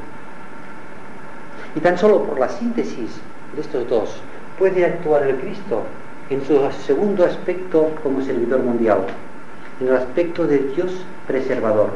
[1.74, 3.18] Y tan solo por la síntesis
[3.54, 4.20] de estos dos
[4.58, 5.82] puede actuar el Cristo
[6.30, 8.98] en su segundo aspecto como servidor mundial,
[9.80, 10.92] en el aspecto de Dios
[11.26, 11.90] preservador.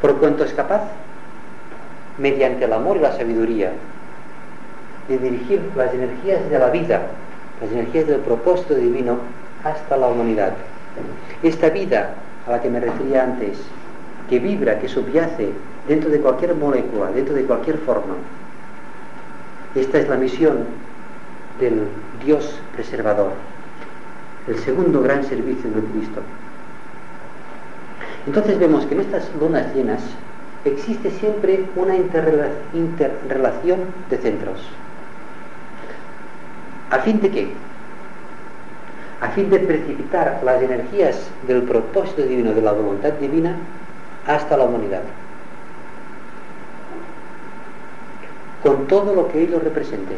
[0.00, 0.82] Por cuanto es capaz,
[2.18, 3.72] mediante el amor y la sabiduría,
[5.08, 7.02] de dirigir las energías de la vida,
[7.60, 9.18] las energías del propósito divino,
[9.64, 10.52] hasta la humanidad.
[11.42, 12.14] Esta vida
[12.46, 13.58] a la que me refería antes,
[14.28, 15.50] que vibra, que subyace
[15.88, 18.14] dentro de cualquier molécula, dentro de cualquier forma,
[19.74, 20.58] esta es la misión
[21.58, 21.88] del
[22.24, 23.32] Dios preservador,
[24.46, 26.20] el segundo gran servicio de Cristo.
[28.26, 30.00] Entonces vemos que en estas lunas llenas
[30.64, 34.60] existe siempre una interrelación de centros.
[36.90, 37.48] ¿A fin de qué?
[39.20, 43.56] A fin de precipitar las energías del propósito divino, de la voluntad divina,
[44.26, 45.02] hasta la humanidad.
[48.64, 50.16] con todo lo que ello represente,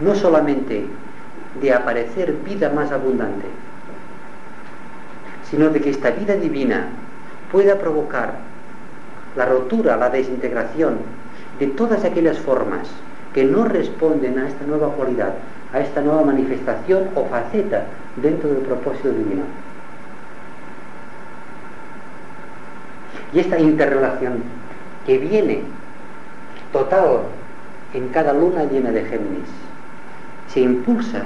[0.00, 0.86] no solamente
[1.60, 3.46] de aparecer vida más abundante,
[5.50, 6.88] sino de que esta vida divina
[7.52, 8.38] pueda provocar
[9.36, 10.98] la rotura, la desintegración
[11.58, 12.88] de todas aquellas formas
[13.34, 15.34] que no responden a esta nueva cualidad,
[15.72, 17.84] a esta nueva manifestación o faceta
[18.16, 19.42] dentro del propósito divino.
[23.32, 24.42] Y esta interrelación
[25.06, 25.62] que viene
[26.72, 27.20] total
[27.94, 29.48] en cada luna llena de Géminis.
[30.48, 31.24] Se impulsan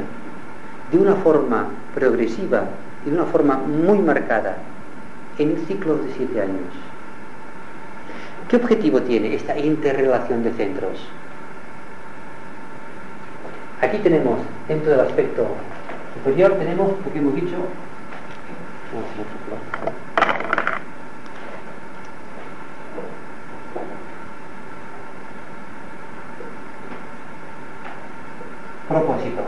[0.92, 2.64] de una forma progresiva
[3.04, 4.56] y de una forma muy marcada
[5.38, 6.89] en ciclos de siete años.
[8.50, 10.98] ¿Qué objetivo tiene esta interrelación de centros?
[13.80, 15.46] Aquí tenemos, dentro del aspecto
[16.14, 17.54] superior, tenemos lo que hemos dicho.
[28.88, 29.42] propósito.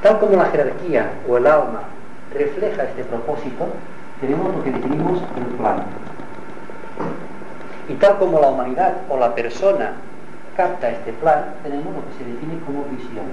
[0.00, 1.82] Tal como la jerarquía o el alma
[2.32, 3.66] refleja este propósito,
[4.20, 6.11] tenemos lo que definimos el plan.
[7.92, 9.92] Y tal como la humanidad o la persona
[10.56, 13.26] capta este plan, tenemos lo que se define como visión.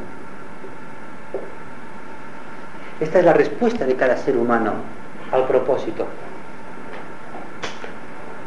[3.00, 4.74] Esta es la respuesta de cada ser humano
[5.32, 6.06] al propósito.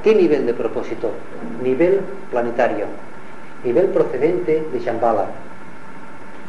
[0.05, 1.12] ¿Qué nivel de propósito?
[1.62, 2.87] Nivel planetario,
[3.64, 5.29] nivel procedente de Shambhala,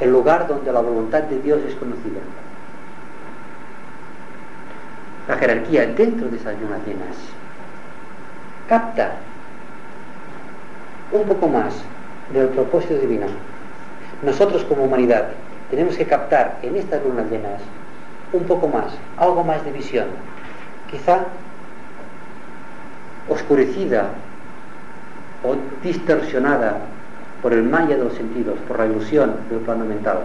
[0.02, 2.19] el lugar donde la voluntad de Dios es conocida.
[5.30, 7.15] La jerarquía dentro de esas lunas llenas
[8.67, 9.12] capta
[11.13, 11.73] un poco más
[12.34, 13.28] del propósito divino.
[14.23, 15.28] Nosotros como humanidad
[15.69, 17.62] tenemos que captar en estas lunas llenas
[18.32, 20.08] un poco más, algo más de visión,
[20.89, 21.26] quizá
[23.30, 24.10] oscurecida
[25.43, 26.78] o distorsionada
[27.41, 30.19] por el malla de los sentidos, por la ilusión del plano mental.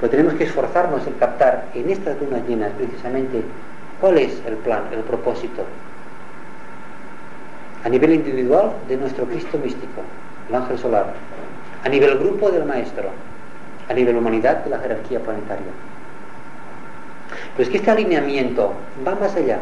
[0.00, 3.42] Pero tenemos que esforzarnos en captar en estas lunas llenas precisamente
[4.00, 5.62] cuál es el plan, el propósito.
[7.86, 10.02] A nivel individual de nuestro Cristo místico,
[10.48, 11.14] el ángel solar.
[11.84, 13.10] A nivel grupo del maestro.
[13.88, 15.70] A nivel humanidad de la jerarquía planetaria.
[17.56, 18.72] Pero es que este alineamiento
[19.06, 19.60] va más allá.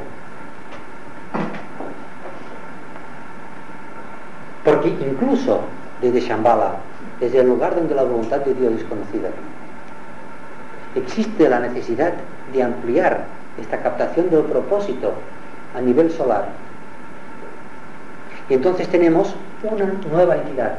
[4.64, 5.61] Porque incluso
[6.01, 6.77] desde Shambhala,
[7.20, 9.29] desde el lugar donde la voluntad de Dios es conocida.
[10.95, 12.14] Existe la necesidad
[12.55, 13.27] de ampliar
[13.61, 15.12] esta captación del propósito
[15.77, 16.64] a nivel solar.
[18.49, 20.78] Y entonces tenemos una nueva entidad.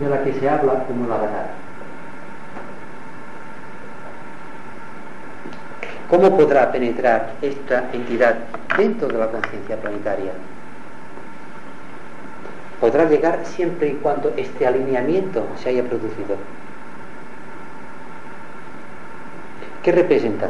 [0.00, 1.50] de la que se habla como la avatar.
[6.08, 8.36] ¿Cómo podrá penetrar esta entidad
[8.76, 10.32] dentro de la conciencia planetaria?
[12.80, 16.36] Podrá llegar siempre y cuando este alineamiento se haya producido.
[19.86, 20.48] ¿Qué representa?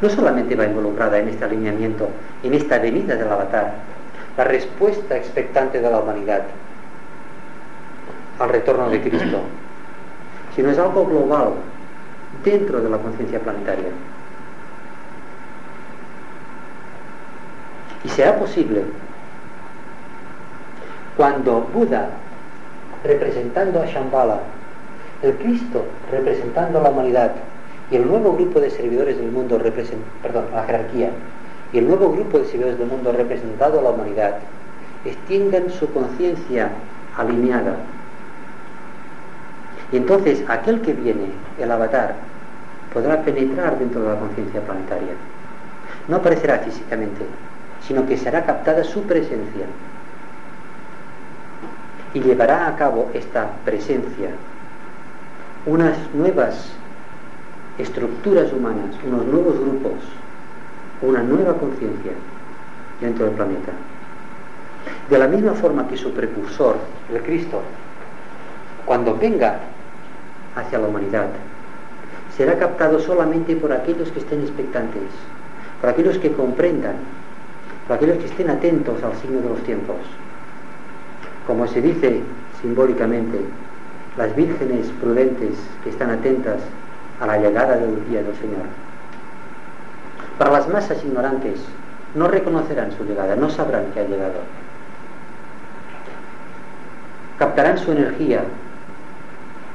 [0.00, 2.08] No solamente va involucrada en este alineamiento,
[2.42, 3.74] en esta venida del avatar,
[4.38, 6.44] la respuesta expectante de la humanidad
[8.38, 9.40] al retorno de Cristo,
[10.56, 11.50] sino es algo global
[12.42, 13.90] dentro de la conciencia planetaria.
[18.02, 18.82] Y será posible
[21.18, 22.08] cuando Buda,
[23.04, 24.38] representando a Shambhala,
[25.20, 27.32] el Cristo representando a la humanidad,
[27.96, 29.60] el nuevo grupo de servidores del mundo,
[30.22, 31.10] perdón, la jerarquía,
[31.72, 34.36] y el nuevo grupo de servidores del mundo representado a la humanidad,
[35.04, 36.70] extiendan su conciencia
[37.16, 37.76] alineada.
[39.92, 41.26] Y entonces aquel que viene,
[41.58, 42.14] el avatar,
[42.92, 45.14] podrá penetrar dentro de la conciencia planetaria.
[46.08, 47.24] No aparecerá físicamente,
[47.86, 49.66] sino que será captada su presencia.
[52.14, 54.30] Y llevará a cabo esta presencia
[55.66, 56.72] unas nuevas
[57.78, 59.98] estructuras humanas, unos nuevos grupos,
[61.02, 62.12] una nueva conciencia
[63.00, 63.72] dentro del planeta.
[65.08, 66.76] De la misma forma que su precursor,
[67.12, 67.62] el Cristo,
[68.84, 69.58] cuando venga
[70.54, 71.28] hacia la humanidad,
[72.36, 75.02] será captado solamente por aquellos que estén expectantes,
[75.80, 76.96] por aquellos que comprendan,
[77.86, 79.96] por aquellos que estén atentos al signo de los tiempos.
[81.46, 82.20] Como se dice
[82.60, 83.40] simbólicamente,
[84.16, 86.60] las vírgenes prudentes que están atentas
[87.24, 88.66] a la llegada del día del Señor.
[90.38, 91.58] Para las masas ignorantes,
[92.14, 94.40] no reconocerán su llegada, no sabrán que ha llegado.
[97.38, 98.42] Captarán su energía,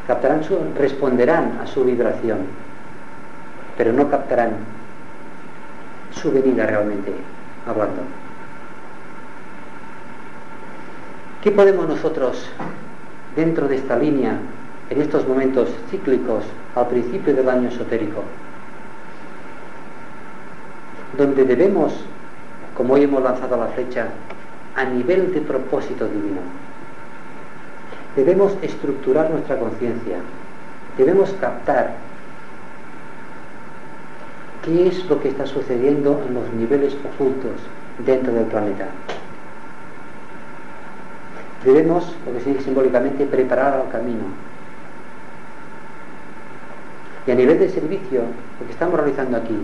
[0.05, 2.37] captarán su, responderán a su vibración,
[3.77, 4.51] pero no captarán
[6.11, 7.11] su venida realmente
[7.67, 8.01] hablando.
[11.41, 12.47] ¿Qué podemos nosotros,
[13.35, 14.37] dentro de esta línea,
[14.89, 16.43] en estos momentos cíclicos
[16.75, 18.23] al principio del año esotérico,
[21.17, 21.93] donde debemos,
[22.75, 24.07] como hoy hemos lanzado la flecha,
[24.75, 26.41] a nivel de propósito divino,
[28.15, 30.17] debemos estructurar nuestra conciencia,
[30.97, 31.95] debemos captar
[34.63, 37.59] qué es lo que está sucediendo en los niveles ocultos
[38.05, 38.87] dentro del planeta.
[41.63, 44.23] Debemos, lo que se dice simbólicamente, preparar el camino,
[47.29, 48.21] y a nivel de servicio,
[48.59, 49.55] lo que estamos realizando aquí,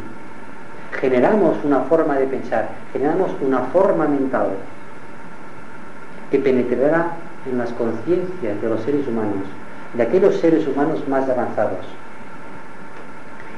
[1.01, 4.49] generamos una forma de pensar, generamos una forma mental
[6.29, 7.13] que penetrará
[7.49, 9.47] en las conciencias de los seres humanos,
[9.95, 11.83] de aquellos seres humanos más avanzados,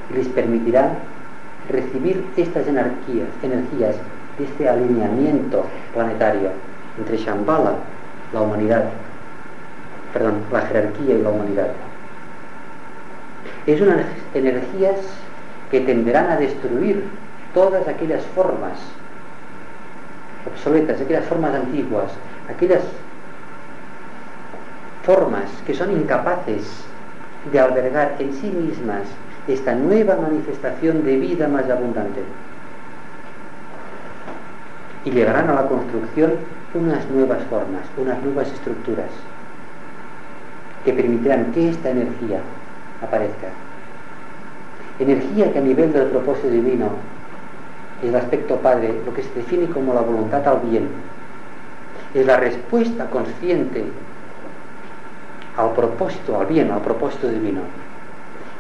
[0.09, 0.99] y les permitirá
[1.69, 3.97] recibir estas energías, energías
[4.37, 6.51] de este alineamiento planetario
[6.97, 7.73] entre Shambhala,
[8.31, 8.85] la humanidad,
[10.13, 11.67] perdón, la jerarquía y la humanidad
[13.65, 14.95] es unas energías
[15.69, 17.03] que tenderán a destruir
[17.53, 18.79] todas aquellas formas
[20.45, 22.11] obsoletas, aquellas formas antiguas,
[22.49, 22.83] aquellas
[25.03, 26.63] formas que son incapaces
[27.51, 29.03] de albergar en sí mismas
[29.47, 32.21] esta nueva manifestación de vida más abundante.
[35.05, 36.33] Y llegarán a la construcción
[36.73, 39.09] unas nuevas formas, unas nuevas estructuras
[40.83, 42.41] que permitirán que esta energía
[43.01, 43.47] aparezca.
[44.99, 46.89] Energía que a nivel del propósito divino
[48.01, 50.87] es el aspecto padre, lo que se define como la voluntad al bien,
[52.13, 53.85] es la respuesta consciente
[55.55, 57.61] al propósito, al bien, al propósito divino,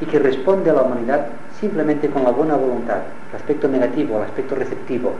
[0.01, 1.27] y que responde a la humanidad
[1.59, 2.99] simplemente con la buena voluntad,
[3.31, 5.13] el aspecto negativo, el aspecto receptivo,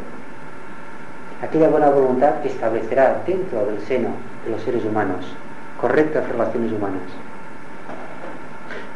[1.42, 4.10] aquella buena voluntad que establecerá dentro del seno
[4.46, 5.26] de los seres humanos
[5.80, 7.02] correctas relaciones humanas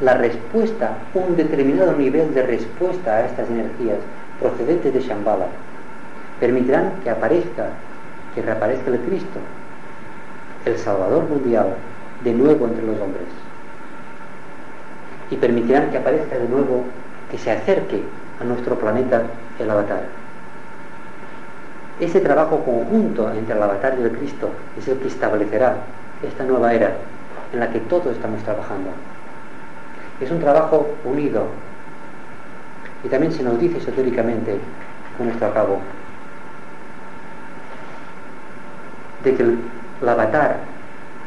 [0.01, 3.97] la respuesta, un determinado nivel de respuesta a estas energías
[4.39, 5.45] procedentes de Shambhala,
[6.39, 7.67] permitirán que aparezca,
[8.33, 9.39] que reaparezca el Cristo,
[10.65, 11.75] el Salvador mundial,
[12.23, 13.27] de nuevo entre los hombres.
[15.29, 16.83] Y permitirán que aparezca de nuevo,
[17.29, 18.01] que se acerque
[18.39, 19.21] a nuestro planeta
[19.59, 20.03] el avatar.
[21.99, 25.75] Ese trabajo conjunto entre el avatar y el Cristo es el que establecerá
[26.23, 26.91] esta nueva era
[27.53, 28.89] en la que todos estamos trabajando.
[30.21, 31.47] Es un trabajo unido.
[33.03, 34.59] Y también se nos dice esotéricamente,
[35.17, 35.79] con esto a cabo,
[39.23, 39.59] de que el,
[40.07, 40.57] avatar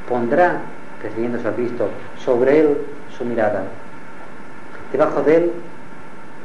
[0.09, 0.61] pondrá
[1.03, 1.89] refiriéndose a Cristo,
[2.19, 2.79] sobre él
[3.17, 3.65] su mirada,
[4.91, 5.53] debajo de él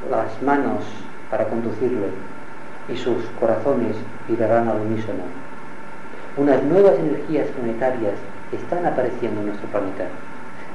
[0.10, 0.84] las manos
[1.30, 2.08] para conducirle
[2.88, 3.96] y sus corazones
[4.28, 5.24] vibrarán al unísono.
[6.38, 8.14] Unas nuevas energías planetarias
[8.52, 10.06] están apareciendo en nuestro planeta,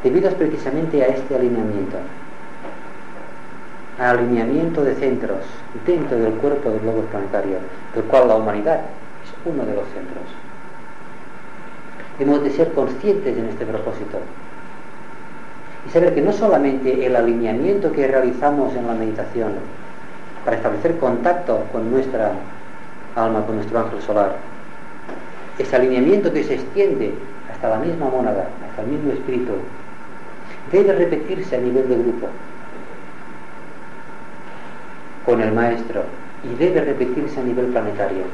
[0.04, 1.96] debido precisamente a este alineamiento,
[3.98, 5.38] al alineamiento de centros
[5.86, 7.56] dentro del cuerpo del globo planetario,
[7.94, 8.80] del cual la humanidad
[9.24, 10.24] es uno de los centros.
[12.20, 14.18] Hemos de ser conscientes en este propósito
[15.86, 19.52] y saber que no solamente el alineamiento que realizamos en la meditación
[20.44, 22.32] para establecer contacto con nuestra
[23.16, 24.36] alma, con nuestro ángel solar,
[25.58, 27.14] ese alineamiento que se extiende
[27.50, 29.52] hasta la misma mónada, hasta el mismo espíritu,
[30.70, 32.28] debe repetirse a nivel de grupo
[35.24, 36.02] con el maestro
[36.44, 38.24] y debe repetirse a nivel planetario.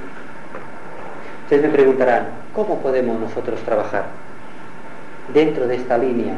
[1.44, 4.04] Ustedes me preguntarán, ¿cómo podemos nosotros trabajar
[5.32, 6.34] dentro de esta línea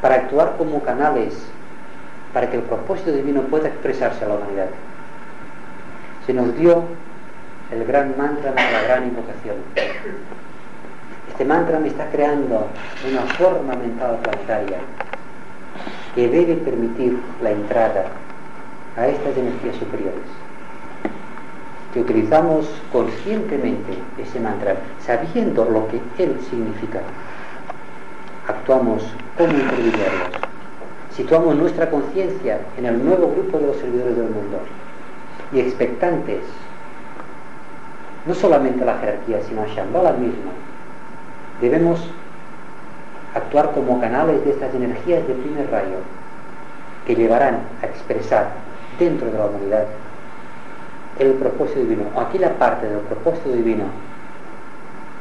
[0.00, 1.34] para actuar como canales
[2.32, 4.68] para que el propósito divino pueda expresarse a la humanidad?
[6.26, 6.84] Se nos dio
[7.70, 9.56] el gran mantra de la gran invocación.
[11.38, 12.66] Este mantra me está creando
[13.08, 14.78] una forma mental planetaria
[16.12, 18.06] que debe permitir la entrada
[18.96, 20.26] a estas energías superiores.
[21.94, 27.02] Que utilizamos conscientemente ese mantra, sabiendo lo que él significa.
[28.48, 29.04] Actuamos
[29.36, 30.30] como intermediarios.
[31.14, 34.58] Situamos nuestra conciencia en el nuevo grupo de los servidores del mundo
[35.52, 36.40] y expectantes
[38.26, 40.67] no solamente a la jerarquía, sino a Shambhala mismo.
[41.60, 42.00] Debemos
[43.34, 45.98] actuar como canales de estas energías de primer rayo
[47.06, 48.50] que llevarán a expresar
[48.98, 49.86] dentro de la humanidad
[51.18, 52.04] el propósito divino.
[52.16, 53.84] Aquí la parte del propósito divino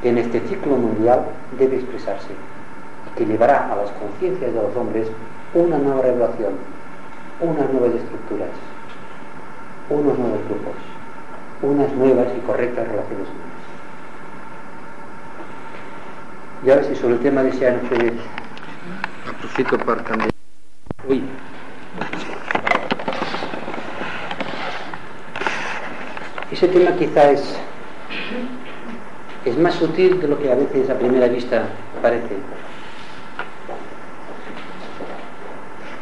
[0.02, 1.26] que en este ciclo mundial
[1.58, 5.08] debe expresarse y que llevará a las conciencias de los hombres
[5.54, 6.54] una nueva revelación,
[7.42, 8.50] unas nuevas estructuras,
[9.90, 10.76] unos nuevos grupos
[11.62, 13.47] unas nuevas y correctas relaciones humanas.
[16.66, 18.14] Y ahora si sobre el tema desean ustedes...
[19.28, 20.32] Aprofito para cambiar.
[21.08, 21.24] Uy.
[26.52, 27.56] Ese tema quizá es,
[29.46, 31.64] es más sutil de lo que a veces a primera vista
[32.02, 32.36] parece.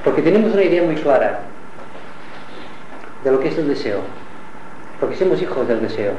[0.03, 1.41] Porque tenemos una idea muy clara
[3.23, 4.01] de lo que es el deseo
[4.99, 6.13] porque somos hijos del deseo.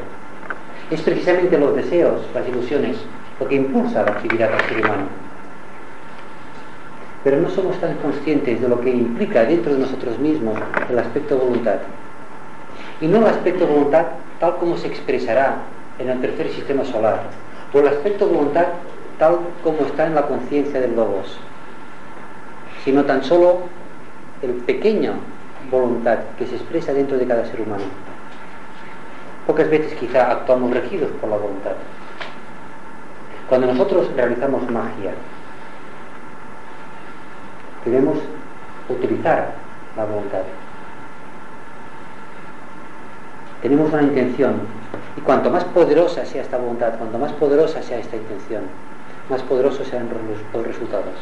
[0.91, 2.97] Es precisamente los deseos, las ilusiones,
[3.41, 5.05] lo que impulsa la actividad del ser humano.
[7.25, 10.59] Pero no somos tan conscientes de lo que implica dentro de nosotros mismos
[10.89, 11.79] el aspecto voluntad.
[13.01, 14.07] Y no el aspecto voluntad
[14.39, 15.57] tal como se expresará
[15.99, 17.23] en el tercer sistema solar,
[17.73, 18.67] o el aspecto voluntad
[19.19, 21.39] tal como está en la conciencia del Logos,
[22.85, 23.61] sino tan solo
[24.43, 25.15] el pequeño
[25.71, 27.85] voluntad que se expresa dentro de cada ser humano.
[29.47, 31.73] Pocas veces quizá actuamos regidos por la voluntad.
[33.49, 35.13] Cuando nosotros realizamos magia,
[37.85, 38.19] debemos
[38.89, 39.53] utilizar
[39.97, 40.43] la voluntad.
[43.63, 44.55] Tenemos una intención
[45.17, 48.63] y cuanto más poderosa sea esta voluntad, cuanto más poderosa sea esta intención,
[49.31, 50.09] más poderosos serán
[50.53, 51.15] los resultados.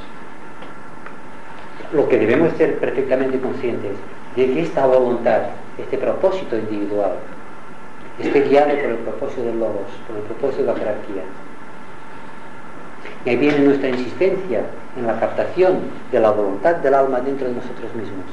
[1.93, 3.93] Lo que debemos ser perfectamente conscientes
[4.35, 5.43] de que esta voluntad,
[5.79, 7.13] este propósito individual,
[8.19, 11.23] esté guiado por el propósito del logos, por el propósito de la jerarquía.
[13.25, 14.63] Y ahí viene nuestra insistencia
[14.97, 15.79] en la captación
[16.13, 18.27] de la voluntad del alma dentro de nosotros mismos.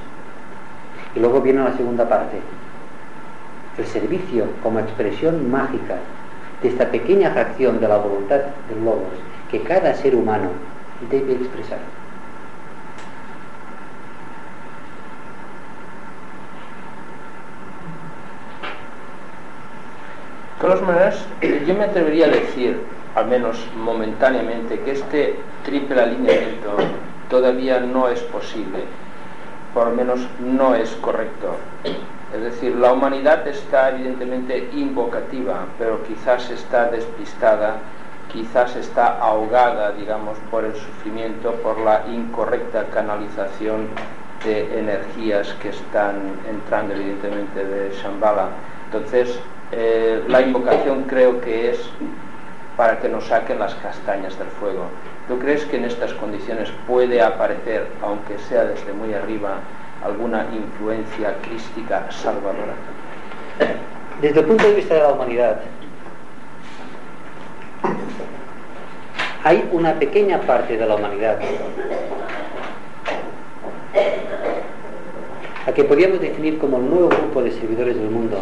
[1.15, 2.37] Y luego viene la segunda parte,
[3.77, 5.95] el servicio como expresión mágica
[6.61, 9.13] de esta pequeña fracción de la voluntad del logos
[9.49, 10.49] que cada ser humano
[11.09, 11.79] debe expresar.
[21.41, 22.79] De yo me atrevería a decir,
[23.15, 26.77] al menos momentáneamente, que este triple alineamiento
[27.29, 28.83] todavía no es posible,
[29.73, 31.55] por lo menos no es correcto.
[32.33, 37.75] Es decir, la humanidad está evidentemente invocativa, pero quizás está despistada,
[38.31, 43.89] quizás está ahogada, digamos, por el sufrimiento, por la incorrecta canalización
[44.45, 48.47] de energías que están entrando evidentemente de Shambhala.
[48.85, 49.37] Entonces,
[49.73, 51.89] eh, la invocación creo que es
[52.81, 54.85] para que nos saquen las castañas del fuego.
[55.27, 59.59] ¿Tú crees que en estas condiciones puede aparecer, aunque sea desde muy arriba,
[60.03, 62.73] alguna influencia crística salvadora?
[64.19, 65.59] Desde el punto de vista de la humanidad,
[69.43, 71.37] Hay una pequeña parte de la humanidad
[75.67, 78.39] a que podríamos definir como el nuevo grupo de servidores del mundo,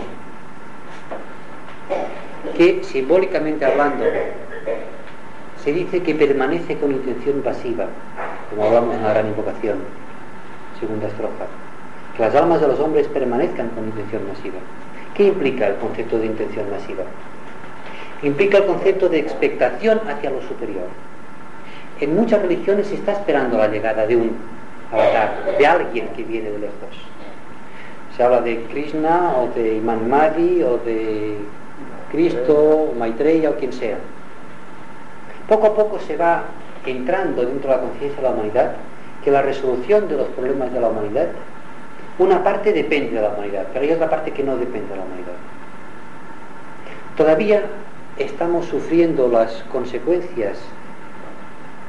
[2.59, 4.03] que simbólicamente hablando
[5.63, 7.85] se dice que permanece con intención pasiva,
[8.49, 9.77] como hablamos en la gran invocación,
[10.77, 11.45] segunda estrofa,
[12.17, 14.57] que las almas de los hombres permanezcan con intención masiva.
[15.13, 17.03] ¿Qué implica el concepto de intención masiva?
[18.23, 20.87] Implica el concepto de expectación hacia lo superior.
[22.01, 24.35] En muchas religiones se está esperando la llegada de un
[24.91, 26.89] avatar, de alguien que viene de lejos.
[28.17, 31.37] Se habla de Krishna o de Imam Mahdi o de
[32.11, 33.97] Cristo, Maitreya o quien sea.
[35.47, 36.43] Poco a poco se va
[36.85, 38.71] entrando dentro de la conciencia de la humanidad
[39.23, 41.27] que la resolución de los problemas de la humanidad,
[42.17, 45.03] una parte depende de la humanidad, pero hay otra parte que no depende de la
[45.03, 45.33] humanidad.
[47.17, 47.63] Todavía
[48.17, 50.57] estamos sufriendo las consecuencias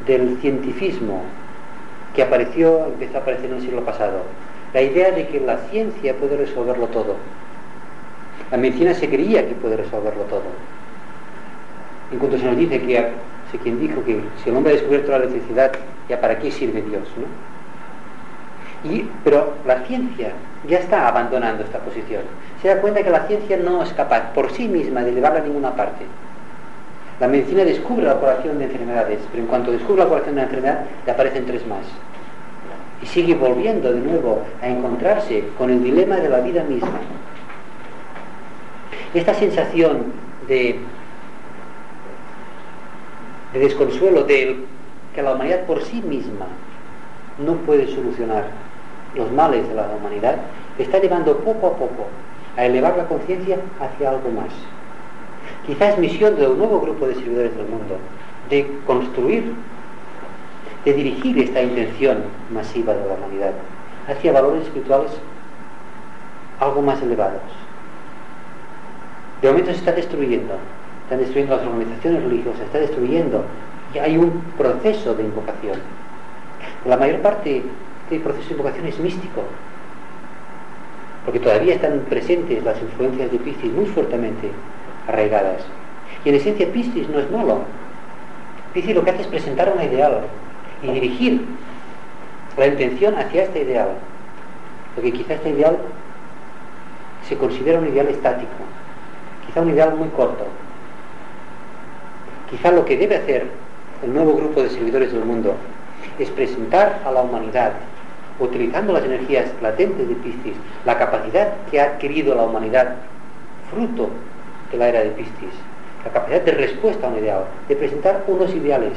[0.06, 1.22] del cientifismo
[2.14, 4.22] que apareció, empezó a aparecer en el siglo pasado.
[4.72, 7.16] La idea de que la ciencia puede resolverlo todo.
[8.50, 10.42] La medicina se creía que puede resolverlo todo.
[12.12, 13.06] En cuanto se nos dice que,
[13.52, 15.72] sé quien dijo que si el hombre ha descubierto la electricidad,
[16.08, 17.50] ya para qué sirve Dios, ¿no?
[18.90, 20.32] Y, pero la ciencia
[20.66, 22.22] ya está abandonando esta posición.
[22.62, 25.42] Se da cuenta que la ciencia no es capaz por sí misma de llevarla a
[25.42, 26.04] ninguna parte.
[27.20, 30.50] La medicina descubre la curación de enfermedades, pero en cuanto descubre la curación de una
[30.50, 31.84] enfermedad, le aparecen tres más.
[33.02, 36.98] Y sigue volviendo de nuevo a encontrarse con el dilema de la vida misma.
[39.12, 40.12] Esta sensación
[40.46, 40.78] de,
[43.52, 44.56] de desconsuelo, de
[45.14, 46.46] que la humanidad por sí misma
[47.44, 48.44] no puede solucionar
[49.14, 50.36] los males de la humanidad,
[50.78, 52.06] está llevando poco a poco
[52.56, 54.50] a elevar la conciencia hacia algo más.
[55.66, 57.96] Quizás misión de un nuevo grupo de servidores del mundo,
[58.48, 59.52] de construir,
[60.84, 63.52] de dirigir esta intención masiva de la humanidad
[64.08, 65.10] hacia valores espirituales
[66.58, 67.42] algo más elevados.
[69.42, 70.54] De momento se está destruyendo,
[71.04, 73.44] están destruyendo las organizaciones religiosas, se está destruyendo
[73.94, 75.78] y hay un proceso de invocación.
[76.84, 77.62] La mayor parte
[78.10, 79.42] del proceso de invocación es místico,
[81.24, 84.50] porque todavía están presentes las influencias de Piscis muy fuertemente
[85.08, 85.62] arraigadas.
[86.24, 87.60] Y en esencia Piscis no es malo.
[88.74, 90.20] Piscis lo que hace es presentar un ideal
[90.82, 91.44] y dirigir
[92.56, 93.88] la intención hacia este ideal.
[94.94, 95.78] Porque quizá este ideal
[97.28, 98.50] se considera un ideal estático,
[99.46, 100.44] quizá un ideal muy corto.
[102.50, 103.46] Quizá lo que debe hacer
[104.02, 105.54] el nuevo grupo de servidores del mundo
[106.18, 107.72] es presentar a la humanidad,
[108.38, 112.96] utilizando las energías latentes de Piscis, la capacidad que ha adquirido la humanidad
[113.70, 114.10] fruto
[114.72, 115.54] de la era de Piscis,
[116.04, 118.94] la capacidad de respuesta a un ideal, de presentar unos ideales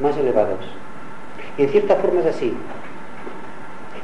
[0.00, 0.58] más elevados.
[1.56, 2.54] Y en cierta forma es así,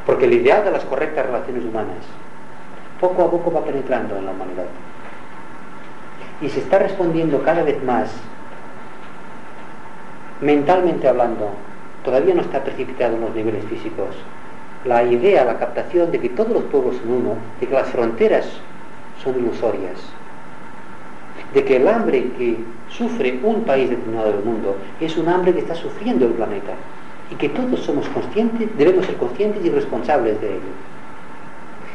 [0.07, 2.05] porque el ideal de las correctas relaciones humanas
[3.01, 4.67] poco a poco va penetrando en la humanidad.
[6.41, 8.11] Y se está respondiendo cada vez más
[10.41, 11.51] mentalmente hablando,
[12.05, 14.15] todavía no está precipitado en los niveles físicos.
[14.85, 18.47] La idea, la captación de que todos los pueblos son uno, de que las fronteras
[19.23, 19.99] son ilusorias,
[21.55, 22.59] de que el hambre que
[22.89, 26.73] sufre un país determinado del mundo es un hambre que está sufriendo el planeta
[27.31, 30.75] y que todos somos conscientes, debemos ser conscientes y responsables de ello.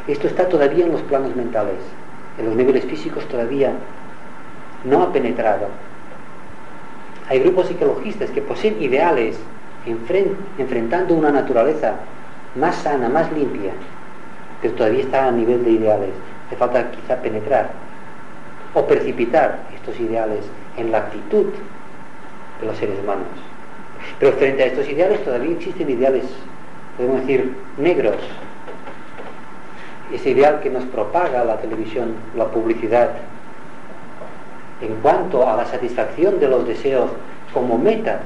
[0.07, 1.77] Esto está todavía en los planos mentales,
[2.37, 3.73] en los niveles físicos todavía
[4.83, 5.67] no ha penetrado.
[7.29, 9.37] Hay grupos psicologistas que poseen ideales
[10.57, 11.95] enfrentando una naturaleza
[12.55, 13.71] más sana, más limpia,
[14.61, 16.09] pero todavía está a nivel de ideales.
[16.47, 17.69] Hace falta quizá penetrar
[18.73, 20.39] o precipitar estos ideales
[20.77, 21.47] en la actitud
[22.59, 23.27] de los seres humanos.
[24.19, 26.25] Pero frente a estos ideales todavía existen ideales,
[26.97, 28.17] podemos decir, negros.
[30.13, 33.11] Ese ideal que nos propaga la televisión, la publicidad,
[34.81, 37.09] en cuanto a la satisfacción de los deseos
[37.53, 38.19] como meta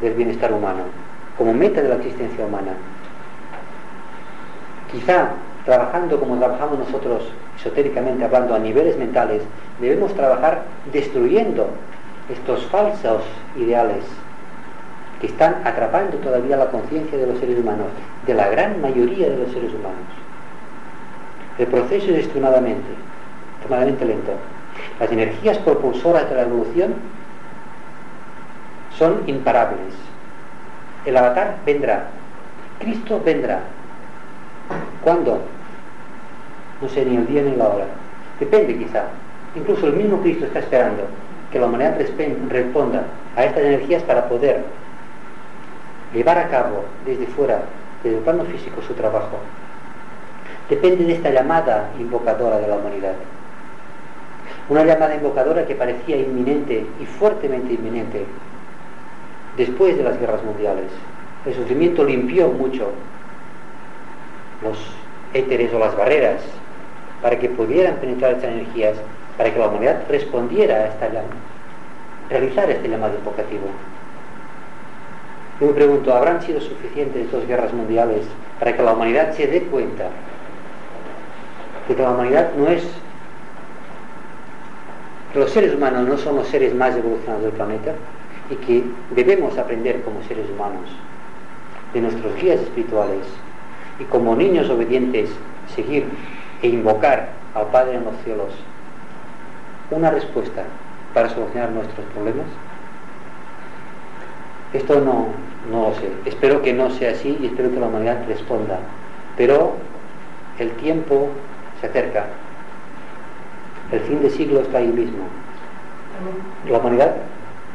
[0.00, 0.82] del bienestar humano,
[1.38, 2.72] como meta de la existencia humana.
[4.90, 5.30] Quizá
[5.64, 7.22] trabajando como trabajamos nosotros
[7.56, 9.42] esotéricamente hablando a niveles mentales,
[9.80, 11.68] debemos trabajar destruyendo
[12.28, 13.22] estos falsos
[13.56, 14.04] ideales
[15.20, 17.86] que están atrapando todavía la conciencia de los seres humanos,
[18.26, 20.10] de la gran mayoría de los seres humanos.
[21.58, 22.90] El proceso es extremadamente,
[23.58, 24.32] extremadamente lento.
[25.00, 26.94] Las energías propulsoras de la evolución
[28.98, 29.94] son imparables.
[31.04, 32.06] El avatar vendrá.
[32.78, 33.60] Cristo vendrá.
[35.02, 35.40] ¿Cuándo?
[36.80, 37.86] No sé ni el día ni la hora.
[38.38, 39.04] Depende quizá.
[39.54, 41.06] Incluso el mismo Cristo está esperando
[41.50, 41.98] que la humanidad
[42.48, 43.04] responda
[43.36, 44.64] a estas energías para poder
[46.14, 47.62] llevar a cabo desde fuera,
[48.02, 49.38] desde el plano físico, su trabajo,
[50.68, 53.14] depende de esta llamada invocadora de la humanidad.
[54.72, 58.24] Una llamada invocadora que parecía inminente y fuertemente inminente
[59.54, 60.86] después de las guerras mundiales.
[61.44, 62.88] El sufrimiento limpió mucho
[64.62, 64.78] los
[65.34, 66.40] éteres o las barreras
[67.20, 68.96] para que pudieran penetrar estas energías,
[69.36, 71.36] para que la humanidad respondiera a esta llama,
[72.30, 73.66] realizar este llamado invocativo.
[75.60, 78.24] Yo me pregunto, ¿habrán sido suficientes dos guerras mundiales
[78.58, 80.04] para que la humanidad se dé cuenta
[81.88, 82.82] de que la humanidad no es,
[85.32, 87.94] que los seres humanos no son los seres más evolucionados del planeta
[88.50, 90.90] y que debemos aprender como seres humanos
[91.94, 93.26] de nuestros guías espirituales
[93.98, 95.30] y como niños obedientes
[95.74, 96.06] seguir
[96.62, 98.52] e invocar al Padre en los cielos
[99.90, 100.64] una respuesta
[101.14, 102.46] para solucionar nuestros problemas?
[104.72, 105.26] Esto no,
[105.70, 106.10] no lo sé.
[106.24, 108.78] Espero que no sea así y espero que la humanidad responda.
[109.36, 109.74] Pero
[110.58, 111.28] el tiempo
[111.80, 112.26] se acerca.
[113.92, 115.24] El fin de siglo está ahí mismo.
[116.68, 117.14] La humanidad,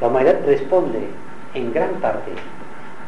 [0.02, 1.08] la humanidad responde
[1.54, 2.32] en gran parte,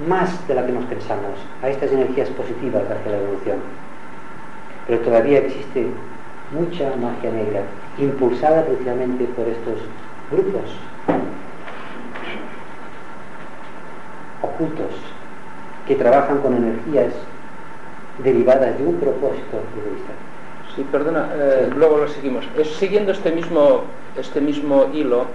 [0.08, 1.34] más de la que nos pensamos,
[1.64, 3.58] a estas energías positivas hacia la evolución.
[4.86, 5.88] Pero todavía existe
[6.52, 7.62] mucha magia negra,
[7.98, 9.80] impulsada precisamente por estos
[10.32, 10.70] grupos
[14.42, 14.92] ocultos
[15.88, 17.14] que trabajan con energías
[18.24, 20.29] derivadas de un propósito egoísta.
[20.76, 22.46] Sí, perdona, eh, luego lo seguimos.
[22.58, 23.84] Es siguiendo este mismo,
[24.18, 25.26] este mismo hilo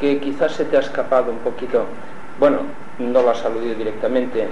[0.00, 1.84] que quizás se te ha escapado un poquito.
[2.38, 2.58] Bueno,
[2.98, 4.46] no lo has aludido directamente.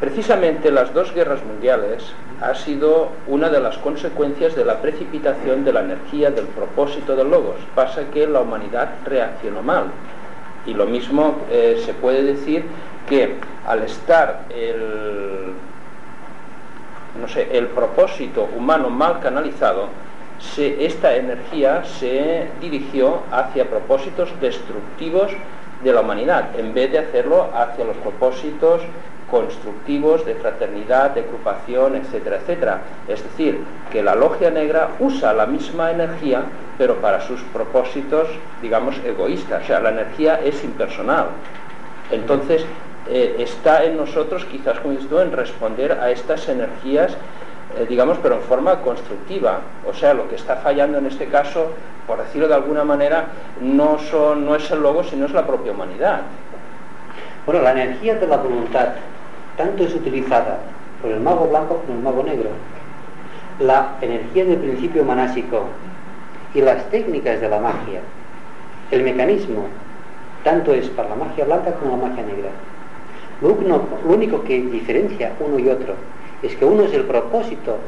[0.00, 5.74] Precisamente las dos guerras mundiales ha sido una de las consecuencias de la precipitación de
[5.74, 7.56] la energía del propósito del logos.
[7.74, 9.90] Pasa que la humanidad reaccionó mal.
[10.64, 12.64] Y lo mismo eh, se puede decir
[13.08, 15.52] que al estar el,
[17.18, 19.88] no sé, el propósito humano mal canalizado,
[20.56, 25.32] esta energía se dirigió hacia propósitos destructivos
[25.84, 28.82] de la humanidad, en vez de hacerlo hacia los propósitos
[29.30, 32.80] constructivos de fraternidad, de agrupación, etcétera, etcétera.
[33.06, 36.42] Es decir, que la logia negra usa la misma energía,
[36.76, 38.28] pero para sus propósitos,
[38.60, 39.62] digamos, egoístas.
[39.62, 41.26] O sea, la energía es impersonal.
[42.10, 42.64] Entonces,
[43.08, 47.16] eh, está en nosotros, quizás como dices tú, en responder a estas energías,
[47.76, 49.60] eh, digamos, pero en forma constructiva.
[49.88, 51.72] O sea, lo que está fallando en este caso,
[52.06, 53.26] por decirlo de alguna manera,
[53.60, 53.98] no,
[54.36, 56.22] no es el logo, sino es la propia humanidad.
[57.46, 58.88] Bueno, la energía de la voluntad
[59.56, 60.58] tanto es utilizada
[61.00, 62.50] por el mago blanco como el mago negro.
[63.58, 65.64] La energía del principio manásico
[66.54, 68.00] y las técnicas de la magia,
[68.90, 69.66] el mecanismo,
[70.44, 72.50] tanto es para la magia blanca como la magia negra.
[73.40, 73.56] Lo,
[74.04, 75.94] único que diferencia uno y otro
[76.42, 77.78] es que uno es el propósito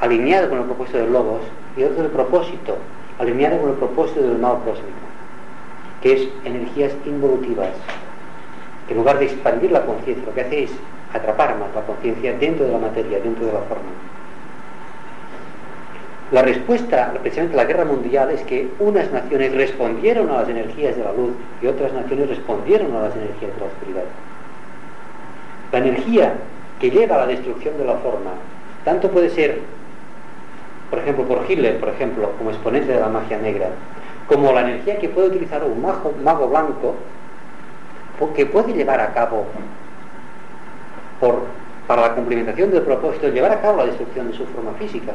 [0.00, 1.40] alineado con el propósito de logos
[1.76, 2.76] y otro es el propósito
[3.18, 5.06] alineado con el propósito del mago cósmico,
[6.02, 7.70] que es energías involutivas,
[8.88, 10.70] en lugar de expandir la conciencia, lo que hace es
[11.12, 13.90] atrapar más la conciencia dentro de la materia, dentro de la forma.
[16.32, 20.96] La respuesta, precisamente a la guerra mundial, es que unas naciones respondieron a las energías
[20.96, 24.04] de la luz y otras naciones respondieron a las energías de la oscuridad.
[25.72, 26.34] La energía
[26.80, 28.30] que lleva a la destrucción de la forma,
[28.84, 29.58] tanto puede ser,
[30.88, 33.70] por ejemplo, por Hitler, por ejemplo, como exponente de la magia negra,
[34.28, 36.94] como la energía que puede utilizar un mago blanco
[38.36, 39.46] que puede llevar a cabo
[41.88, 45.12] para la cumplimentación del propósito, llevar a cabo la destrucción de su forma física.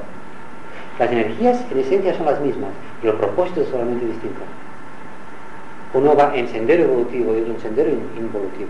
[0.99, 2.71] Las energías en esencia son las mismas,
[3.01, 4.41] pero el propósito es solamente distinto.
[5.93, 8.69] Uno va en sendero evolutivo y otro en sendero involutivo.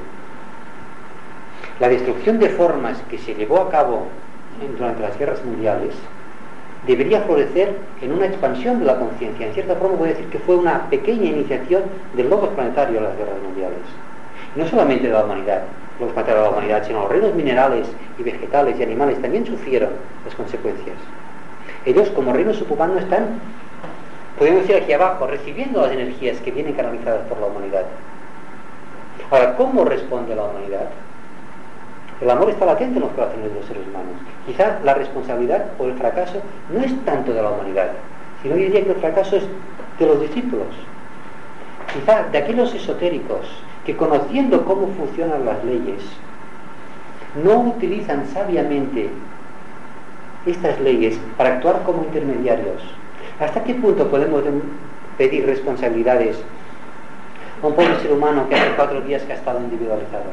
[1.80, 4.07] La destrucción de formas que se llevó a cabo
[4.78, 5.93] durante las guerras mundiales
[6.88, 9.47] debería florecer en una expansión de la conciencia.
[9.47, 11.84] En cierta forma voy a decir que fue una pequeña iniciación
[12.15, 13.82] del logos planetario a las guerras mundiales
[14.55, 15.63] no solamente de la humanidad,
[15.99, 19.89] los planetarios de la humanidad, sino los reinos minerales y vegetales y animales también sufrieron
[20.26, 20.95] las consecuencias.
[21.86, 23.39] Ellos como reinos subhumanos están,
[24.38, 27.86] podemos decir aquí abajo, recibiendo las energías que vienen canalizadas por la humanidad.
[29.29, 30.89] Ahora, ¿cómo responde la humanidad?
[32.21, 34.15] El amor está latente en los corazones de los seres humanos.
[34.45, 36.41] Quizás la responsabilidad o el fracaso
[36.73, 37.91] no es tanto de la humanidad,
[38.41, 39.43] sino yo diría que el fracaso es
[39.99, 40.67] de los discípulos.
[41.93, 43.47] Quizás de aquellos esotéricos
[43.86, 46.01] que conociendo cómo funcionan las leyes,
[47.43, 49.09] no utilizan sabiamente
[50.46, 52.82] estas leyes para actuar como intermediarios.
[53.39, 54.43] ¿Hasta qué punto podemos
[55.18, 56.38] pedir responsabilidades
[57.62, 60.26] a un pobre ser humano que hace cuatro días que ha estado individualizado.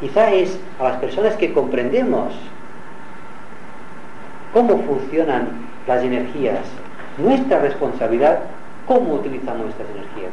[0.00, 2.32] Quizá es a las personas que comprendemos
[4.52, 5.48] cómo funcionan
[5.86, 6.60] las energías,
[7.18, 8.40] nuestra responsabilidad,
[8.86, 10.32] cómo utilizamos estas energías.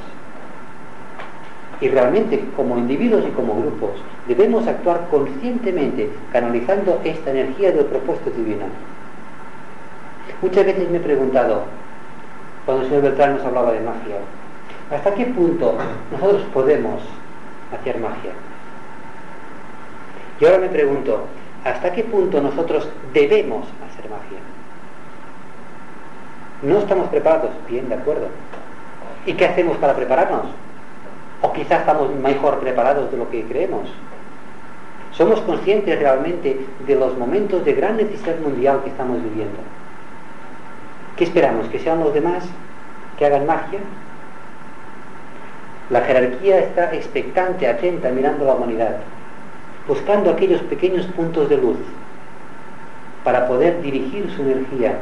[1.80, 3.92] Y realmente, como individuos y como grupos,
[4.28, 8.66] debemos actuar conscientemente canalizando esta energía del propósito divino.
[10.42, 11.64] Muchas veces me he preguntado,
[12.66, 14.18] cuando el señor Beltrán nos hablaba de magia,
[14.92, 15.76] ¿hasta qué punto
[16.12, 17.02] nosotros podemos
[17.74, 18.32] hacer magia?
[20.40, 21.26] Y ahora me pregunto,
[21.64, 24.40] ¿hasta qué punto nosotros debemos hacer magia?
[26.62, 28.28] No estamos preparados, bien, de acuerdo.
[29.26, 30.46] ¿Y qué hacemos para prepararnos?
[31.42, 33.90] O quizás estamos mejor preparados de lo que creemos.
[35.18, 39.58] Somos conscientes realmente de los momentos de gran necesidad mundial que estamos viviendo.
[41.16, 41.68] ¿Qué esperamos?
[41.70, 42.46] ¿Que sean los demás
[43.18, 43.80] que hagan magia?
[45.90, 48.98] La jerarquía está expectante, atenta, mirando a la humanidad
[49.88, 51.78] buscando aquellos pequeños puntos de luz
[53.24, 54.98] para poder dirigir su energía,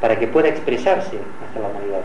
[0.00, 1.18] para que pueda expresarse
[1.48, 2.02] hacia la humanidad.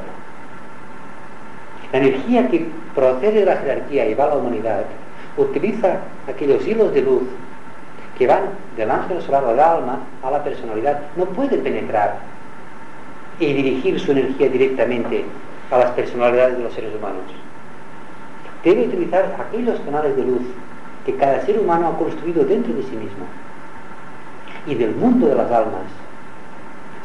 [1.92, 4.84] La energía que procede de la jerarquía y va a la humanidad
[5.38, 7.24] utiliza aquellos hilos de luz
[8.18, 8.42] que van
[8.76, 11.00] del ángel solar del alma a la personalidad.
[11.16, 12.20] No puede penetrar
[13.40, 15.26] y dirigir su energía directamente
[15.72, 17.24] a las personalidades de los seres humanos.
[18.64, 20.42] Debe utilizar aquellos canales de luz
[21.06, 23.26] que cada ser humano ha construido dentro de sí mismo.
[24.68, 25.90] Y del mundo de las almas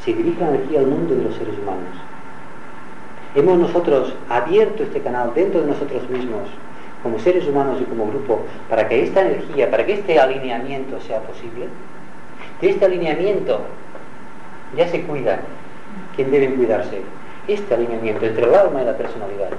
[0.04, 1.96] se dirige la energía al mundo de los seres humanos.
[3.34, 6.48] Hemos nosotros abierto este canal dentro de nosotros mismos,
[7.06, 11.20] como seres humanos y como grupo, para que esta energía, para que este alineamiento sea
[11.20, 11.68] posible.
[12.60, 13.60] De este alineamiento
[14.76, 15.38] ya se cuida
[16.16, 17.02] quien debe cuidarse.
[17.46, 19.50] Este alineamiento entre el alma y la personalidad.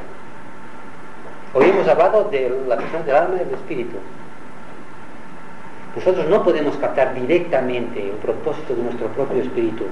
[1.53, 3.95] Hoy hemos hablado de la persona del alma y del espíritu.
[5.95, 9.85] Nosotros no podemos captar directamente el propósito de nuestro propio espíritu,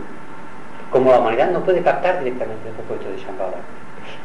[0.91, 3.57] como la humanidad no puede captar directamente el propósito de Shambhala.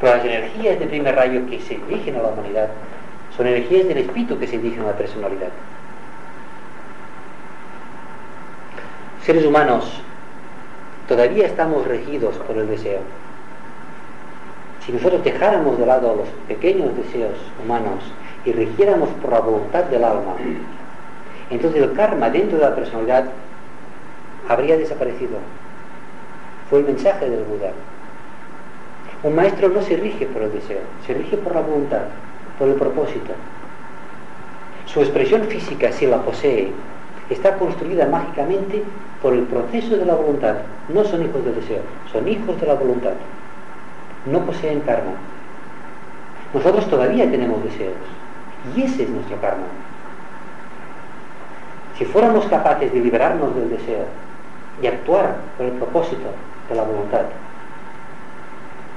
[0.00, 2.70] Pero las energías de primer rayo que se dirigen a la humanidad
[3.36, 5.50] son energías del espíritu que se dirigen a la personalidad.
[9.24, 10.00] Seres humanos,
[11.06, 13.00] todavía estamos regidos por el deseo.
[14.84, 18.02] Si nosotros dejáramos de lado los pequeños deseos humanos
[18.44, 20.34] y rigiéramos por la voluntad del alma,
[21.50, 23.26] entonces el karma dentro de la personalidad
[24.48, 25.38] habría desaparecido.
[26.68, 27.72] Fue el mensaje del Buda.
[29.22, 32.04] Un maestro no se rige por el deseo, se rige por la voluntad,
[32.60, 33.32] por el propósito.
[34.84, 36.70] Su expresión física, si la posee,
[37.30, 38.84] está construida mágicamente
[39.22, 40.56] por el proceso de la voluntad.
[40.90, 41.80] No son hijos del deseo,
[42.12, 43.14] son hijos de la voluntad.
[44.26, 45.12] No poseen karma.
[46.52, 47.94] Nosotros todavía tenemos deseos.
[48.76, 49.64] Y ese es nuestro karma.
[51.96, 54.04] Si fuéramos capaces de liberarnos del deseo
[54.82, 56.28] y actuar por el propósito
[56.68, 57.22] de la voluntad,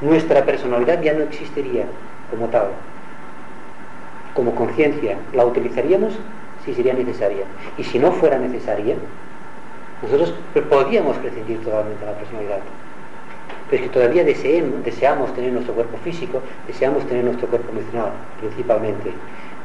[0.02, 1.86] nuestra personalidad ya no existiría
[2.30, 2.68] como tal,
[4.34, 5.18] como conciencia.
[5.34, 6.14] La utilizaríamos
[6.66, 7.46] si sería necesaria.
[7.78, 8.96] Y si no fuera necesaria,
[10.02, 10.34] nosotros
[10.70, 12.60] podríamos prescindir totalmente de la personalidad.
[13.70, 19.12] Pero es que todavía deseamos tener nuestro cuerpo físico, deseamos tener nuestro cuerpo emocional, principalmente,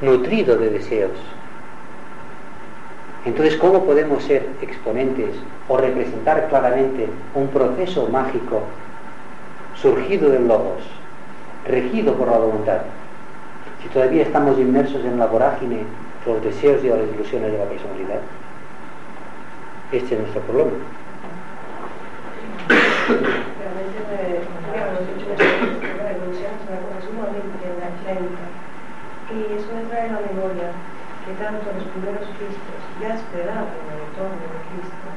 [0.01, 1.12] nutrido de deseos
[3.29, 5.35] entonces, ¿cómo podemos ser exponentes
[5.69, 8.62] o representar claramente un proceso mágico
[9.75, 10.81] surgido del logos,
[11.66, 12.79] regido por la voluntad?
[13.83, 15.85] Si todavía estamos inmersos en la vorágine
[16.24, 18.20] de los deseos y las ilusiones de la personalidad.
[19.93, 20.72] Este es nuestro problema.
[29.29, 30.72] Y eso me trae la memoria
[31.24, 35.09] que tanto los primeros Cristos ya esperaban el retorno de Cristo,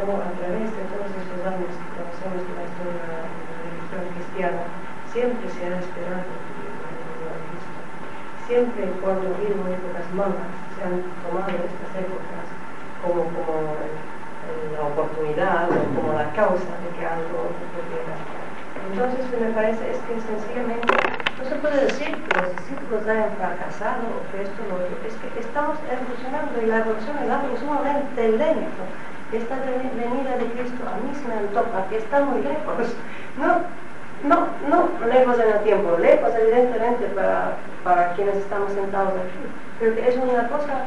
[0.00, 4.04] como a través de todos esos años que conocemos de la historia de la religión
[4.16, 4.64] cristiana,
[5.12, 7.80] siempre se ha esperado el retorno de Cristo.
[8.52, 12.44] Siempre cuando vino épocas malas, se han tomado estas épocas
[13.00, 13.80] como, como
[14.76, 18.12] la oportunidad o como la causa de que algo ocurriera.
[18.92, 20.84] Entonces me parece es que sencillamente
[21.40, 25.00] no se puede decir que los discípulos hayan fracasado o que esto lo otro.
[25.00, 28.84] Es que estamos evolucionando y la evolución es algo sumamente lento.
[29.32, 33.00] Esta venida de Cristo a mí se me antoja que está muy lejos.
[33.40, 33.64] No,
[34.24, 39.42] no, no lejos en el tiempo, lejos evidentemente para, para quienes estamos sentados aquí.
[39.80, 40.86] Pero que es una cosa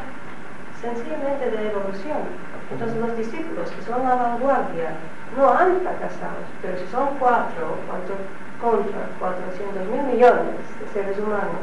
[0.81, 2.23] sencillamente de evolución.
[2.71, 4.95] Entonces los discípulos que son la vanguardia
[5.37, 8.15] no han fracasado, pero si son cuatro, cuatro
[8.61, 11.61] contra 400 mil millones de seres humanos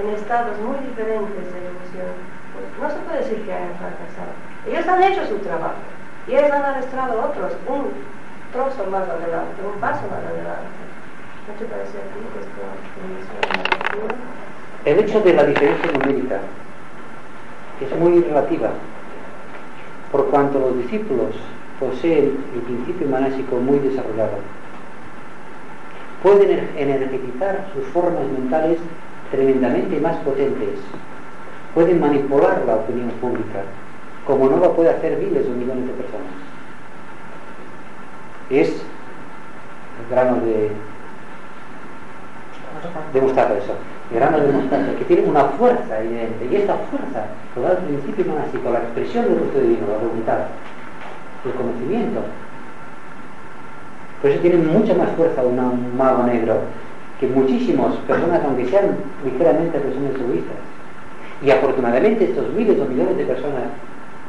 [0.00, 2.16] en estados muy diferentes de evolución,
[2.56, 4.32] pues no se puede decir que hayan fracasado.
[4.66, 5.82] Ellos han hecho su trabajo
[6.26, 7.92] y ellos han arrastrado a otros un
[8.52, 10.82] trozo más adelante, un paso más adelante.
[11.48, 12.62] ¿No te parece a ti esta
[13.02, 14.12] definición
[14.84, 16.38] El hecho de la diferencia numérica
[17.80, 18.70] es muy relativa,
[20.12, 21.34] por cuanto los discípulos
[21.80, 24.38] poseen el principio manásico muy desarrollado.
[26.22, 28.78] Pueden energizar sus formas mentales
[29.32, 30.78] tremendamente más potentes.
[31.74, 33.64] Pueden manipular la opinión pública,
[34.28, 36.32] como no lo puede hacer miles o millones de personas.
[38.48, 40.70] Es el grano de,
[43.12, 43.74] de mostaza eso,
[44.10, 47.78] el grano de mostaza, que tiene una fuerza evidente, y esta fuerza lo da el
[47.78, 50.38] principio monástico, la expresión del rostro divino, la voluntad,
[51.44, 52.20] el conocimiento.
[54.20, 56.60] Por eso tiene mucha más fuerza un mago negro
[57.18, 60.56] que muchísimas personas, aunque sean ligeramente personas egoístas.
[61.42, 63.64] Y afortunadamente estos miles o millones de personas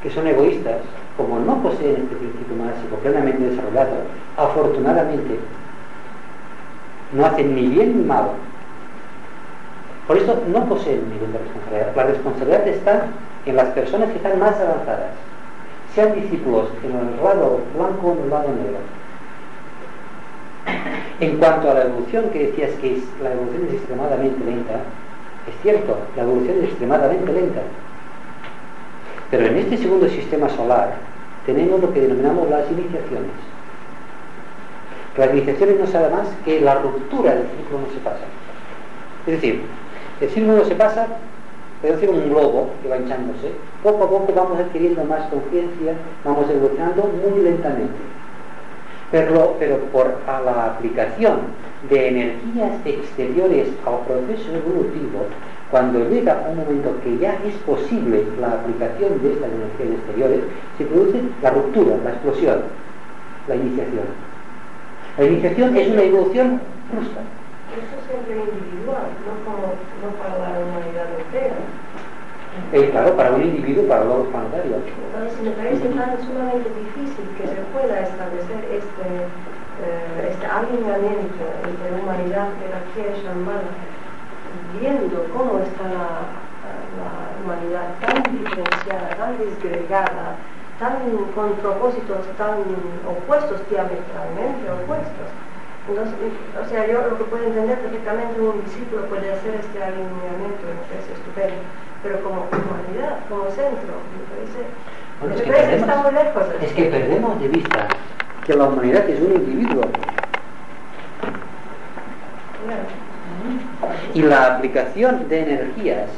[0.01, 0.81] que son egoístas,
[1.15, 3.97] como no poseen este principio mágico plenamente desarrollado,
[4.35, 5.39] afortunadamente
[7.13, 8.25] no hacen ni bien ni mal.
[10.07, 11.95] Por eso no poseen nivel de responsabilidad.
[11.95, 13.05] La responsabilidad está
[13.45, 15.11] en las personas que están más avanzadas,
[15.95, 18.79] sean discípulos en el lado blanco o en el lado negro.
[21.19, 24.73] En cuanto a la evolución que decías que la evolución es extremadamente lenta,
[25.47, 27.61] es cierto, la evolución es extremadamente lenta.
[29.29, 30.95] Pero en este segundo sistema solar
[31.45, 33.31] tenemos lo que denominamos las iniciaciones.
[35.17, 38.25] Las iniciaciones no son más que la ruptura del ciclo no se pasa.
[39.27, 39.61] Es decir,
[40.19, 41.05] el ciclo no se pasa,
[41.81, 43.51] puede ser un globo que va hinchándose.
[43.83, 45.93] Poco a poco vamos adquiriendo más conciencia,
[46.25, 47.93] vamos evolucionando muy lentamente.
[49.11, 51.41] Pero, pero por la aplicación
[51.89, 55.27] de energías exteriores al proceso evolutivo,
[55.69, 60.39] cuando llega un momento que ya es posible la aplicación de estas energías exteriores,
[60.79, 62.63] se produce la ruptura, la explosión,
[63.47, 64.32] la iniciación.
[65.17, 66.59] La iniciación es una evolución
[66.89, 67.21] justa.
[67.73, 71.53] Eso siempre individual, no, como, no para la humanidad entera.
[72.73, 74.81] Eh, claro, para un individuo, para los planetarios.
[74.81, 79.05] Entonces me parece tan sumamente difícil que se pueda establecer este,
[79.85, 83.69] eh, este alineamiento entre humanidad, jerarquía y shambhala,
[84.81, 86.41] viendo cómo está la,
[86.97, 87.09] la
[87.41, 90.37] humanidad tan diferenciada, tan desgregada,
[90.79, 90.93] tan
[91.35, 92.59] con propósitos tan
[93.07, 95.29] opuestos, diametralmente opuestos.
[95.87, 96.15] Entonces,
[96.55, 100.83] o sea, yo lo que puedo entender perfectamente un discípulo puede hacer este alineamiento, me
[100.89, 101.61] parece estupendo
[102.03, 104.67] pero como humanidad, como centro, me parece,
[105.21, 106.49] Bueno, es que parece que perdemos- está muy lejos.
[106.59, 107.89] de Es que perdemos de vista
[108.45, 109.87] que la humanidad es un individuo
[114.13, 116.09] y la aplicación de energías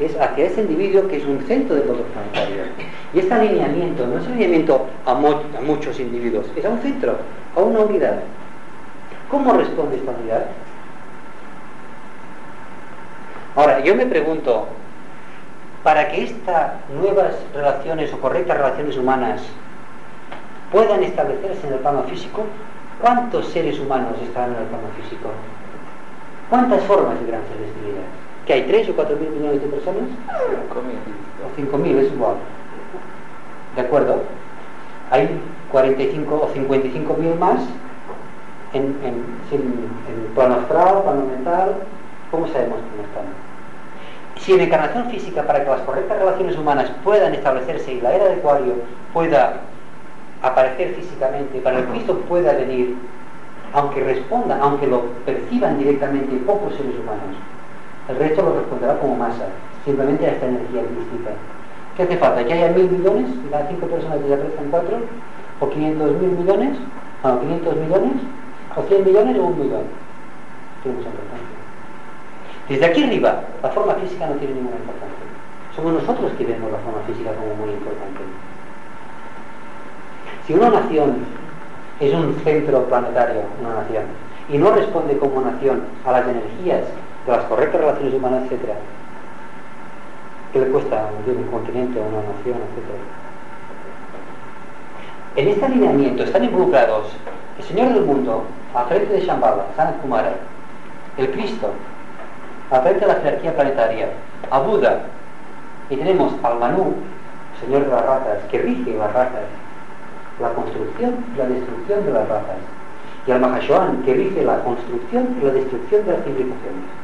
[0.00, 2.64] es hacia ese individuo que es un centro del todo planetario.
[3.12, 7.16] Y este alineamiento no es alineamiento a muchos individuos, es a un centro,
[7.56, 8.20] a una unidad.
[9.30, 10.46] ¿Cómo responde esta unidad?
[13.56, 14.66] Ahora, yo me pregunto,
[15.84, 19.42] para que estas nuevas relaciones o correctas relaciones humanas
[20.72, 22.46] puedan establecerse en el plano físico,
[23.00, 25.28] ¿cuántos seres humanos están en el plano físico?
[26.50, 28.23] ¿Cuántas formas de gran celestialidad?
[28.46, 30.04] ¿Que hay 3 o 4 mil millones de personas?
[31.44, 32.34] O 5 mil, es igual.
[33.74, 34.22] ¿De acuerdo?
[35.10, 35.28] Hay
[35.70, 37.60] 45 o 55 mil más
[38.74, 38.94] en,
[40.34, 41.74] plano astral, plano mental.
[42.30, 43.24] ¿Cómo sabemos cómo están?
[44.36, 48.24] Si en encarnación física, para que las correctas relaciones humanas puedan establecerse y la era
[48.26, 48.74] de Acuario
[49.12, 49.60] pueda
[50.42, 52.96] aparecer físicamente, para que Cristo pueda venir,
[53.72, 57.36] aunque responda, aunque lo perciban directamente pocos seres humanos,
[58.08, 59.46] el resto lo responderá como masa,
[59.84, 61.30] simplemente a esta energía crística.
[61.96, 62.44] ¿Qué hace falta?
[62.44, 64.98] ¿Que haya mil millones y las cinco personas desaparezcan cuatro?
[65.60, 66.76] ¿O 500 mil millones?
[67.22, 68.12] Bueno, 500 millones,
[68.76, 69.84] o 100 millones o un millón.
[70.82, 71.56] Tiene mucha importancia.
[72.68, 75.24] Desde aquí arriba, la forma física no tiene ninguna importancia.
[75.76, 78.20] Somos nosotros que vemos la forma física como muy importante.
[80.46, 81.24] Si una nación
[82.00, 84.04] es un centro planetario, una nación,
[84.50, 86.84] y no responde como nación a las energías
[87.26, 88.74] las correctas relaciones humanas, etc.,
[90.52, 93.24] ¿qué le cuesta un un continente o una nación, etc.?
[95.36, 97.08] En este alineamiento están involucrados
[97.58, 98.44] el Señor del mundo,
[98.74, 100.34] al frente de Shambhala, Sanat Kumara,
[101.16, 101.70] el Cristo,
[102.70, 104.08] al frente de la jerarquía planetaria,
[104.50, 105.02] a Buda,
[105.90, 106.94] y tenemos al Manu,
[107.60, 109.44] Señor de las razas, que rige las razas,
[110.40, 112.56] la construcción y la destrucción de las razas.
[113.26, 117.03] y al Mahashohan, que rige la construcción y la destrucción de las civilizaciones.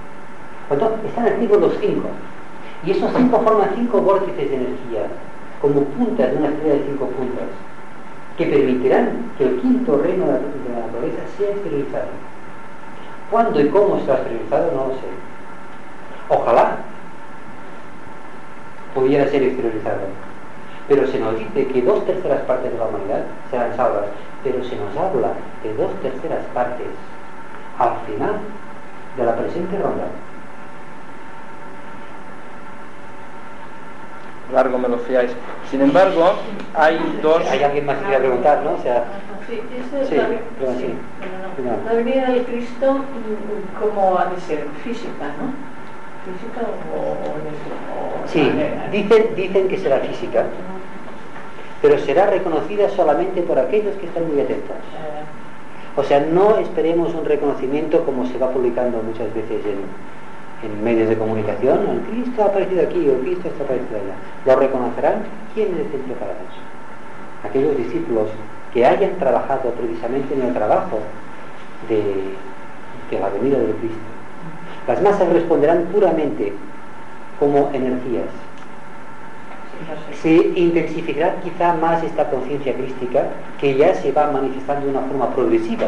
[0.71, 2.09] Entonces, están activos los cinco.
[2.85, 5.03] Y esos cinco forman cinco vórtices de energía,
[5.61, 7.45] como puntas de una estrella de cinco puntas,
[8.39, 12.09] que permitirán que el quinto reino de la naturaleza sea esterilizado.
[13.31, 14.73] ¿Cuándo y cómo será esterilizado?
[14.73, 15.11] No lo sé.
[16.29, 16.79] Ojalá
[18.95, 20.01] pudiera ser esterilizado.
[20.89, 24.07] Pero se nos dice que dos terceras partes de la humanidad serán salvas.
[24.43, 26.89] Pero se nos habla de dos terceras partes
[27.79, 28.37] al final
[29.17, 30.07] de la presente ronda.
[34.53, 35.31] Largo me lo fiáis.
[35.71, 36.33] Sin embargo,
[36.75, 37.47] hay dos...
[37.51, 38.73] Hay alguien más que quiera preguntar, ¿no?
[38.73, 39.05] O sea,
[39.49, 40.29] Sí, esa es Sí, la,
[40.59, 40.79] pero sí.
[40.87, 40.95] sí,
[41.65, 41.91] No.
[41.91, 42.97] la venida de Cristo,
[43.81, 44.65] ¿cómo ha de ser?
[44.85, 45.51] Física, ¿no?
[46.23, 46.61] ¿Física
[46.95, 48.53] o, o, sí,
[48.93, 50.45] dicen, dicen que será física,
[51.83, 54.77] pero será reconocida solamente por aquellos que están muy atentos.
[54.77, 55.25] Eh,
[55.97, 59.81] O sea, no esperemos un reconocimiento como se va publicando muchas veces en,
[60.63, 61.89] en medios de comunicación.
[61.89, 64.15] El Cristo ha aparecido aquí o el Cristo está aparecido allá.
[64.47, 65.23] Lo reconocerán
[65.55, 66.53] quienes estén preparados.
[67.45, 68.29] Aquellos discípulos
[68.73, 71.01] que hayan trabajado precisamente en el trabajo
[71.89, 72.03] de,
[73.11, 73.99] de la venida del Cristo.
[74.87, 76.53] Las masas responderán puramente
[77.39, 78.29] como energías.
[80.21, 85.35] Se intensificará quizá más esta conciencia crística que ya se va manifestando de una forma
[85.35, 85.87] progresiva,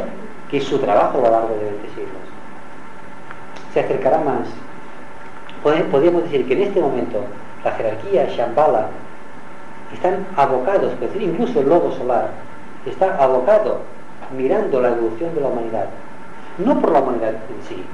[0.51, 2.32] que es su trabajo a lo largo de 20 siglos.
[3.73, 4.49] Se acercará más.
[5.63, 7.25] Podríamos decir que en este momento
[7.65, 8.89] la jerarquía Shambhala
[9.93, 12.31] están abocados, es decir, incluso el lobo solar
[12.87, 13.81] está abocado
[14.37, 15.87] mirando la evolución de la humanidad,
[16.59, 17.85] no por la humanidad en sí,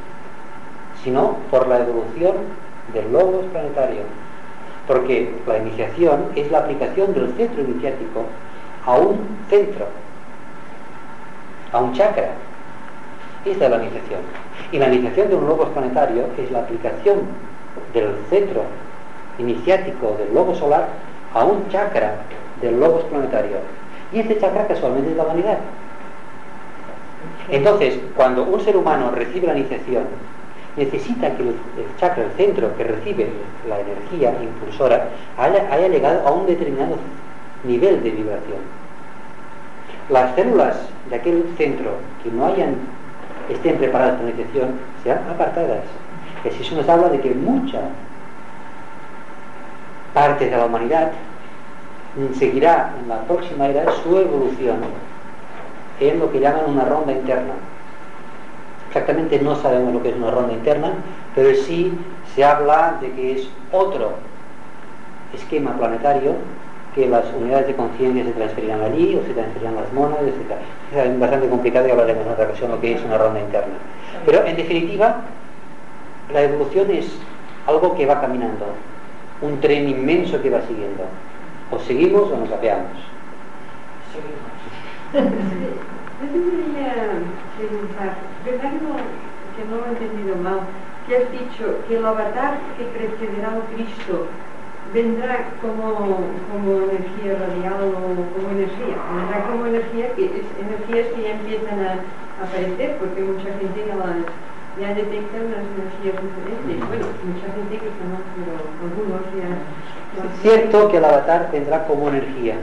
[1.03, 2.35] sino por la evolución
[2.93, 4.03] del logos planetario,
[4.87, 8.25] porque la iniciación es la aplicación del centro iniciático
[8.87, 9.19] a un
[9.51, 9.87] centro,
[11.73, 12.31] a un chakra.
[13.45, 14.21] Esa es la iniciación.
[14.73, 17.21] Y la iniciación de un logos planetario es la aplicación
[17.95, 18.63] del centro
[19.39, 20.89] iniciático del logo solar
[21.33, 22.15] a un chakra
[22.61, 23.59] del logos planetario.
[24.13, 25.59] Y este chakra casualmente es la humanidad.
[27.51, 30.05] Entonces, cuando un ser humano recibe la iniciación,
[30.77, 31.55] necesita que el,
[31.99, 33.29] chakra, el centro que recibe
[33.69, 36.97] la energía impulsora, haya llegado a un determinado
[37.65, 38.61] nivel de vibración.
[40.09, 40.77] Las células
[41.11, 41.91] de aquel centro
[42.23, 42.77] que no hayan,
[43.49, 45.85] estén preparadas para la iniciación serán apartadas.
[46.47, 47.81] Así se nos habla de que mucha
[50.15, 51.13] parte de la humanidad
[52.39, 54.79] seguirá en la próxima era su evolución
[56.01, 57.55] en lo que llaman una ronda interna.
[58.89, 60.93] Exactamente no sabemos lo que es una ronda interna,
[61.35, 61.93] pero sí
[62.35, 64.13] se habla de que es otro
[65.35, 66.35] esquema planetario
[66.99, 70.59] que las unidades de conciencia se transferirán allí o se transferirán las monas, etc.
[70.93, 73.75] Es bastante complicado y hablaremos en otra ocasión lo que es una ronda interna.
[74.27, 75.21] Pero en definitiva,
[76.33, 77.07] la evolución es
[77.69, 78.67] algo que va caminando,
[79.43, 81.05] un tren inmenso que va siguiendo.
[81.71, 82.99] O seguimos o nos apeamos.
[84.11, 85.23] Seguimos.
[86.19, 86.95] Yo quería
[87.57, 88.97] preguntar, ¿verdad que no,
[89.55, 90.61] que no lo he entendido mal?
[91.07, 94.27] Que has dicho que el avatar que precederá al Cristo
[94.93, 96.17] vendrá como,
[96.51, 101.79] como energía radial o como energía, vendrá como energía, que es energías que ya empiezan
[101.81, 101.93] a
[102.43, 104.25] aparecer, porque mucha gente ya, las,
[104.81, 106.89] ya detecta unas energías diferentes.
[106.89, 109.51] Bueno, mucha gente que no, pero algunos ya...
[110.25, 112.57] Es cierto que el avatar vendrá como energía,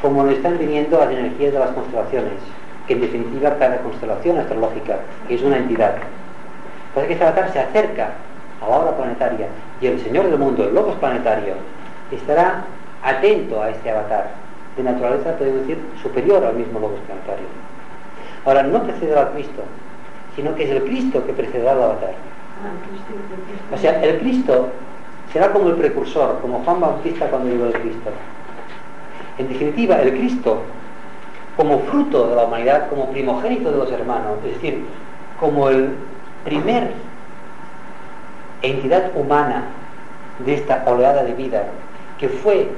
[0.00, 2.38] como lo están viniendo las energías de las constelaciones,
[2.86, 5.96] que en definitiva cada constelación astrológica es una entidad.
[6.94, 8.10] Pasa que este avatar se acerca
[8.60, 9.48] a la obra planetaria
[9.80, 11.54] y el Señor del mundo, el Logos planetario,
[12.10, 12.64] estará
[13.02, 14.30] atento a este avatar,
[14.76, 17.46] de naturaleza, podemos decir, superior al mismo Logos planetario.
[18.44, 19.62] Ahora, no precederá al Cristo,
[20.36, 22.10] sino que es el Cristo que precederá al avatar.
[22.10, 23.74] Ah.
[23.74, 24.68] O sea, el Cristo
[25.32, 28.10] será como el precursor, como Juan Bautista cuando llegó el Cristo.
[29.38, 30.62] En definitiva, el Cristo,
[31.56, 34.84] como fruto de la humanidad, como primogénito de los hermanos, es decir,
[35.38, 35.90] como el
[36.44, 36.92] primer
[38.62, 39.64] entidad humana
[40.44, 41.64] de esta oleada de vida
[42.18, 42.68] que fue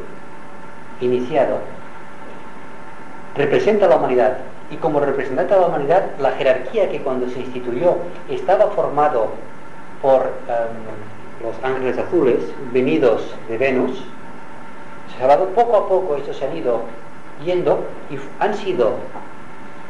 [1.01, 1.59] iniciado,
[3.37, 4.39] representa a la humanidad.
[4.71, 7.97] Y como representante de la humanidad, la jerarquía que cuando se instituyó
[8.31, 9.29] estaba formado
[10.01, 12.39] por em, los ángeles azules
[12.73, 14.03] venidos de Venus,
[15.17, 16.83] se ha dado poco a poco, estos se han ido
[17.45, 18.95] yendo y han sido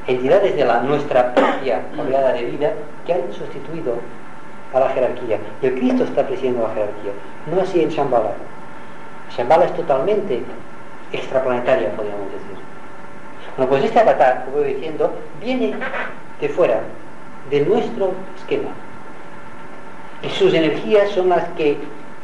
[0.06, 2.72] entidades de la, nuestra propia oleada de vida
[3.06, 3.96] que han sustituido
[4.72, 5.38] a la jerarquía.
[5.60, 7.12] Y el Cristo está presidiendo la jerarquía,
[7.52, 8.32] no así en Shambhala.
[9.36, 10.42] Shambhala es totalmente
[11.12, 12.56] extraplanetaria, podríamos decir.
[13.56, 15.74] Bueno, pues este avatar, como voy diciendo, viene
[16.40, 16.80] de fuera
[17.50, 18.70] de nuestro esquema.
[20.22, 21.76] Y sus energías son las que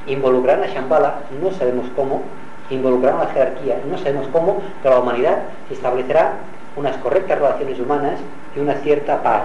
[0.06, 2.22] involucrarán a Shambhala, no sabemos cómo,
[2.70, 5.38] involucrarán a la jerarquía, no sabemos cómo, pero la humanidad
[5.70, 6.34] establecerá
[6.76, 8.20] unas correctas relaciones humanas
[8.56, 9.42] y una cierta paz.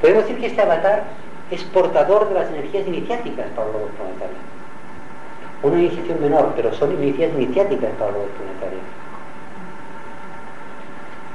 [0.00, 1.04] Podemos decir que este avatar
[1.50, 4.38] es portador de las energías iniciáticas para los planetarios.
[5.62, 8.82] Una iniciación menor, pero son energías iniciáticas para los planetarios.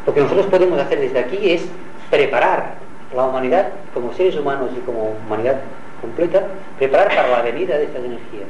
[0.05, 1.67] Lo que nosotros podemos hacer desde aquí es
[2.09, 2.75] preparar
[3.15, 5.61] la humanidad como seres humanos y como humanidad
[6.01, 6.47] completa,
[6.77, 8.47] preparar para la venida de estas energías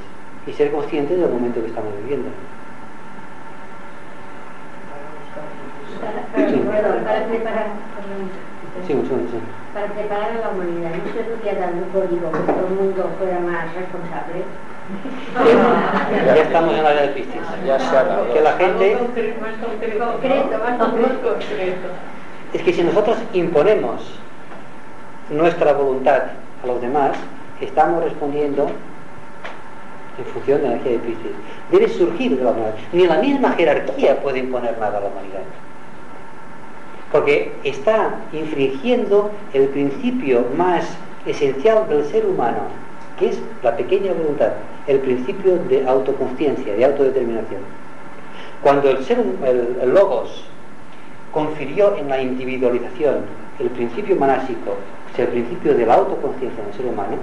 [0.48, 2.30] y ser conscientes del momento que estamos viviendo.
[6.02, 7.26] Para
[8.88, 9.40] Sí, sí, sí.
[9.74, 13.10] para preparar a la humanidad, ¿no se podría dar un código que todo el mundo
[13.20, 14.44] fuera más responsable?
[16.26, 17.42] Ya estamos en la era de Piscis.
[17.66, 18.34] Ya se ha dado.
[18.34, 20.06] Que la gente Más concreto, más concreto.
[20.12, 21.30] Concreto, más concreto.
[21.30, 21.88] concreto.
[22.54, 24.20] es que si nosotros imponemos
[25.30, 26.24] nuestra voluntad
[26.64, 27.12] a los demás,
[27.62, 28.70] estamos respondiendo
[30.18, 31.32] en función de la energía de Piscis.
[31.72, 32.76] Debe surgir de la humanidad.
[32.92, 35.44] Ni la misma jerarquía puede imponer nada a la humanidad.
[37.12, 40.86] Porque está infringiendo el principio más
[41.26, 42.60] esencial del ser humano,
[43.20, 44.54] que es la pequeña voluntad,
[44.88, 47.62] el principio de autoconsciencia, de autodeterminación.
[48.64, 50.46] Cuando el, ser, el- el logos
[51.32, 53.26] confirió en la individualización
[53.60, 54.72] el principio manásico,
[55.12, 57.18] o sea, el principio de la autoconciencia en el ser humano,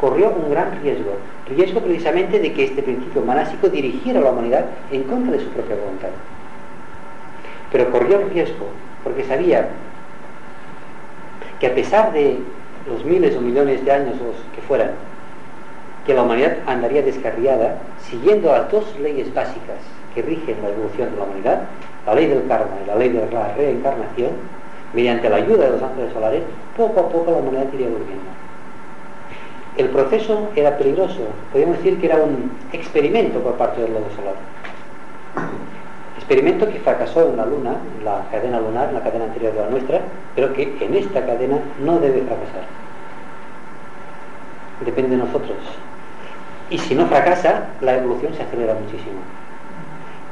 [0.00, 1.12] corrió un gran riesgo,
[1.48, 5.48] riesgo precisamente de que este principio manásico dirigiera a la humanidad en contra de su
[5.50, 6.08] propia voluntad.
[7.72, 8.66] Pero corrió un riesgo,
[9.04, 9.68] porque sabía
[11.60, 12.38] que a pesar de
[12.88, 14.14] los miles o millones de años
[14.54, 14.90] que fueran,
[16.06, 19.76] que la humanidad andaría descarriada siguiendo las dos leyes básicas
[20.14, 21.62] que rigen la evolución de la humanidad,
[22.06, 24.30] la ley del karma y la ley de la reencarnación,
[24.94, 26.42] mediante la ayuda de los ángeles solares,
[26.76, 28.24] poco a poco la humanidad iría volviendo.
[29.76, 31.20] El proceso era peligroso,
[31.52, 34.34] podríamos decir que era un experimento por parte del lobo solar.
[36.28, 39.60] Experimento que fracasó en la Luna, en la cadena lunar, en la cadena anterior de
[39.60, 40.02] la nuestra,
[40.34, 42.64] pero que en esta cadena no debe fracasar.
[44.84, 45.56] Depende de nosotros.
[46.68, 49.20] Y si no fracasa, la evolución se acelera muchísimo.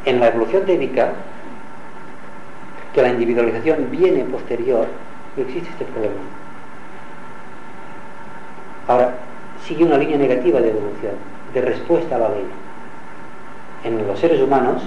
[0.04, 1.12] En la evolución técnica,
[2.92, 4.88] que la individualización viene posterior,
[5.34, 6.20] no existe este problema.
[8.86, 9.14] Ahora,
[9.64, 11.14] sigue una línea negativa de evolución,
[11.54, 12.46] de respuesta a la ley.
[13.84, 14.82] En los seres humanos,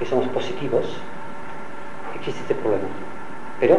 [0.00, 0.86] que somos positivos,
[2.16, 2.88] existe este problema.
[3.60, 3.76] Pero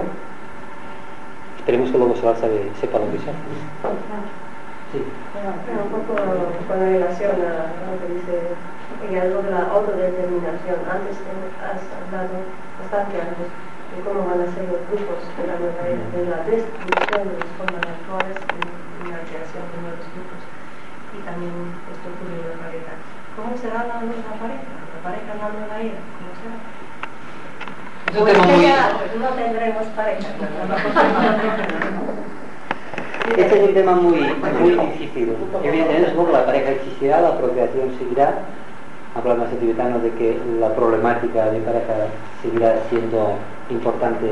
[1.58, 3.40] esperemos que el lobo solar sabe- sepa lo que se hace.
[4.92, 5.00] Sí.
[5.34, 6.14] Bueno, un poco
[6.68, 8.58] con relación a lo que dice
[9.10, 10.86] y algo de la autodeterminación.
[10.90, 11.18] Antes
[11.60, 13.48] has hablado bastante antes
[13.90, 17.40] de cómo van a ser los grupos de la nueva era, de la destrucción de
[17.40, 20.52] las formas actuales y, y la creación de nuevos grupos.
[21.12, 23.04] Y también esto ocurre en la pareja.
[23.36, 24.91] ¿Cómo será la nueva pareja?
[25.04, 26.58] Pareja en la nueva era, ¿cómo será?
[28.08, 30.28] Es un tema Pues muy- ya no tendremos pareja.
[33.38, 34.20] Este es un tema muy,
[34.60, 35.36] muy difícil.
[35.64, 38.34] Evidentemente, supongo que la pareja existirá, la procreación seguirá.
[39.16, 41.94] Hablan los tibetanos de que la problemática de pareja
[42.42, 43.34] seguirá siendo
[43.70, 44.28] importante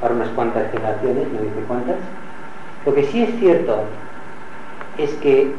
[0.00, 1.96] para unas cuantas generaciones, no dice cuántas.
[2.86, 3.84] Lo que sí es cierto
[4.98, 5.54] es que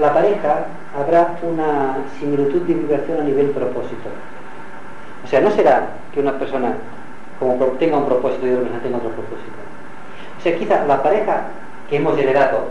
[0.00, 0.66] la pareja
[0.96, 4.08] habrá una similitud de vibración a nivel propósito.
[5.24, 6.74] O sea, no será que una persona
[7.38, 9.58] como tenga un propósito y otra persona tenga otro propósito.
[10.38, 11.42] O sea, quizá la pareja
[11.88, 12.66] que hemos heredado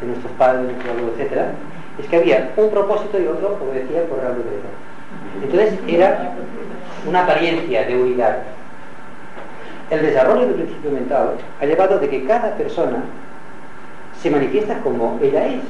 [0.00, 1.52] de nuestros padres, de nuestros abuelos, etcétera,
[1.98, 4.68] es que había un propósito y otro obedecía por Real Decreto.
[5.42, 6.32] Entonces era
[7.06, 8.38] una apariencia de unidad.
[9.90, 13.04] El desarrollo del principio mental ha llevado de que cada persona
[14.20, 15.60] se manifiesta como ella es.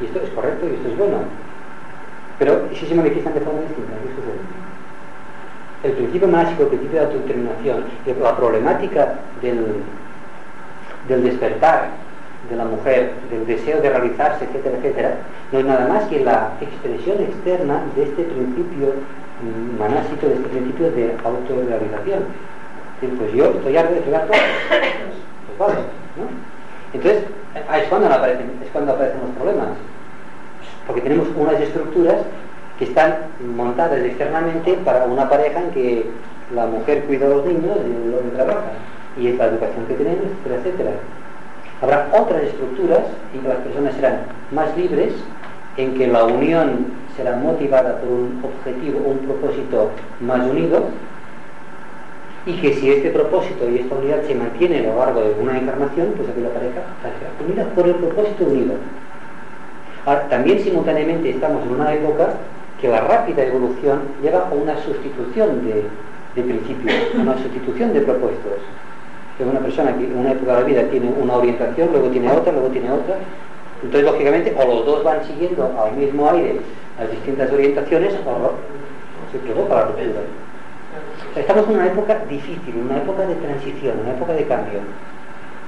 [0.00, 1.18] Y esto es correcto y esto es bueno.
[2.38, 3.92] Pero ¿y si se manifiestan de forma distinta?
[3.92, 4.40] ¿Qué sucede?
[5.84, 7.84] El principio mágico, el principio de autodeterminación,
[8.20, 9.82] la problemática del,
[11.08, 11.90] del despertar
[12.48, 15.14] de la mujer, del deseo de realizarse, etcétera, etcétera,
[15.52, 18.94] no es nada más que la expresión externa de este principio
[19.42, 22.24] mm, manásico, de este principio de autorrealización.
[23.18, 24.36] Pues yo estoy harto de fregar todo.
[25.58, 25.74] Pues
[26.16, 26.53] ¿no?
[26.94, 29.68] Entonces, es cuando aparecen, es cuando aparecen los problemas.
[30.86, 32.16] Porque tenemos unas estructuras
[32.78, 33.16] que están
[33.56, 36.06] montadas externamente para una pareja en que
[36.54, 38.72] la mujer cuida a los niños y el hombre trabaja.
[39.18, 40.90] Y es la educación que tenemos, etcétera, etcétera.
[41.82, 43.02] Habrá otras estructuras
[43.34, 44.20] en que las personas serán
[44.52, 45.12] más libres,
[45.76, 49.90] en que la unión será motivada por un objetivo, un propósito
[50.20, 50.84] más unido,
[52.46, 55.58] y que si este propósito y esta unidad se mantiene a lo largo de una
[55.58, 58.74] encarnación, pues aquella pareja estará unida por el propósito unido.
[60.04, 62.34] Ahora, también simultáneamente estamos en una época
[62.80, 65.84] que la rápida evolución lleva a una sustitución de,
[66.36, 68.60] de principios, una sustitución de propósitos.
[69.38, 72.30] Que una persona que en una época de la vida tiene una orientación, luego tiene
[72.30, 73.16] otra, luego tiene otra.
[73.82, 76.60] Entonces, lógicamente, o los dos van siguiendo al mismo aire
[76.98, 80.20] las distintas orientaciones, o se provoca la ruptura.
[81.36, 84.78] Estamos en una época difícil, una época de transición, una época de cambio.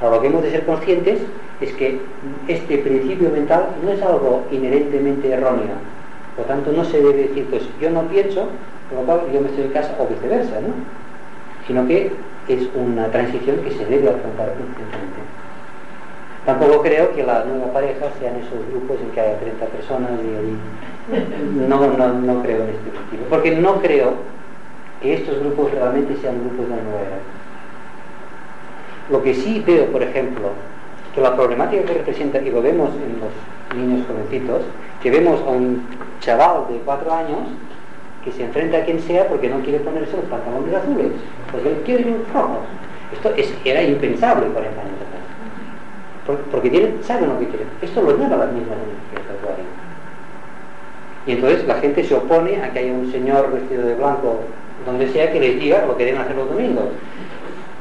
[0.01, 1.20] Ahora, lo que hemos de ser conscientes
[1.60, 2.01] es que
[2.47, 5.74] este principio mental no es algo inherentemente erróneo.
[6.36, 8.47] Por tanto, no se debe decir, pues yo no pienso,
[8.90, 10.68] por lo cual yo me estoy en casa o viceversa, ¿no?
[11.66, 12.12] Sino que
[12.47, 15.18] es una transición que se debe afrontar conscientemente.
[16.44, 21.68] Tampoco creo que la nueva pareja sean esos grupos en que haya 30 personas y
[21.68, 23.24] no, no, no creo en este sentido.
[23.28, 24.14] Porque no creo
[25.07, 27.19] que estos grupos realmente sean grupos de la nueva era.
[29.09, 30.51] Lo que sí veo, por ejemplo,
[31.15, 34.62] que la problemática que representa, y lo vemos en los niños jovencitos,
[35.01, 35.87] que vemos a un
[36.20, 37.39] chaval de cuatro años
[38.24, 41.12] que se enfrenta a quien sea porque no quiere ponerse los pantalones azules,
[41.53, 42.66] porque él quiere los rojos.
[43.12, 46.41] Esto es, era impensable 40 años atrás.
[46.51, 47.69] Porque tienen, saben lo que quieren.
[47.81, 48.77] Esto lo lleva las mismas.
[51.24, 54.41] Y entonces la gente se opone a que haya un señor vestido de blanco
[54.86, 56.84] donde sea que les diga lo que deben hacer los domingos.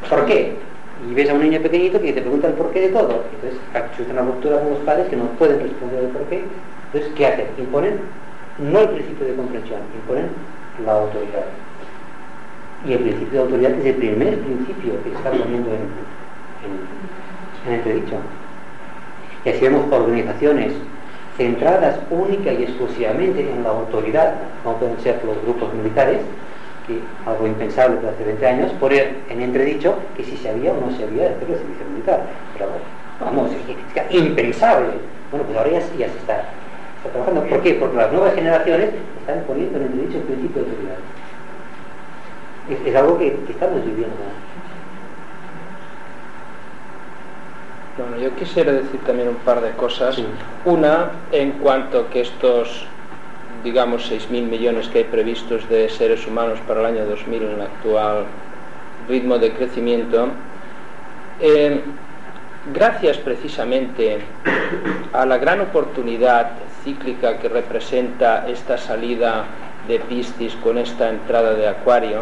[0.09, 0.55] ¿Por qué?
[1.09, 3.23] Y ves a un niño pequeñito que te pregunta el porqué de todo.
[3.35, 6.43] Entonces, existe una ruptura con los padres que no pueden responder el porqué.
[6.87, 7.45] Entonces, ¿qué hacen?
[7.57, 7.99] Imponen
[8.57, 10.29] no el principio de comprensión, imponen
[10.85, 11.45] la autoridad.
[12.87, 15.85] Y el principio de autoridad es el primer principio que está poniendo en,
[16.65, 18.15] en, en entredicho.
[19.43, 20.73] Y así vemos organizaciones
[21.37, 26.19] centradas única y exclusivamente en la autoridad, como pueden ser los grupos militares,
[26.87, 30.95] que algo impensable hace 20 años, poner en entredicho que si se había o no
[30.95, 32.23] se había de hacer el servicio militar.
[32.53, 32.69] Pero
[33.19, 34.89] vamos, es, impensable.
[35.31, 36.49] Bueno, pues ahora ya, ya se está,
[36.97, 37.43] está, trabajando.
[37.43, 37.73] ¿Por qué?
[37.75, 38.89] Porque las nuevas generaciones
[39.19, 40.97] están poniendo en entredicho el principio de autoridad.
[42.69, 44.15] Es, es algo que, que, estamos viviendo.
[47.97, 50.15] Bueno, yo quisiera decir también un par de cosas.
[50.15, 50.25] Sí.
[50.65, 52.87] Una, en cuanto que estos
[53.65, 57.61] digamos, 6.000 millones que hay previstos de seres humanos para el año 2000 en el
[57.61, 58.25] actual
[59.09, 60.29] ritmo de crecimiento,
[61.41, 61.81] eh,
[62.71, 64.19] gracias precisamente
[65.11, 66.51] a la gran oportunidad
[66.83, 69.45] cíclica que representa esta salida
[69.87, 72.21] de Piscis con esta entrada de Acuario,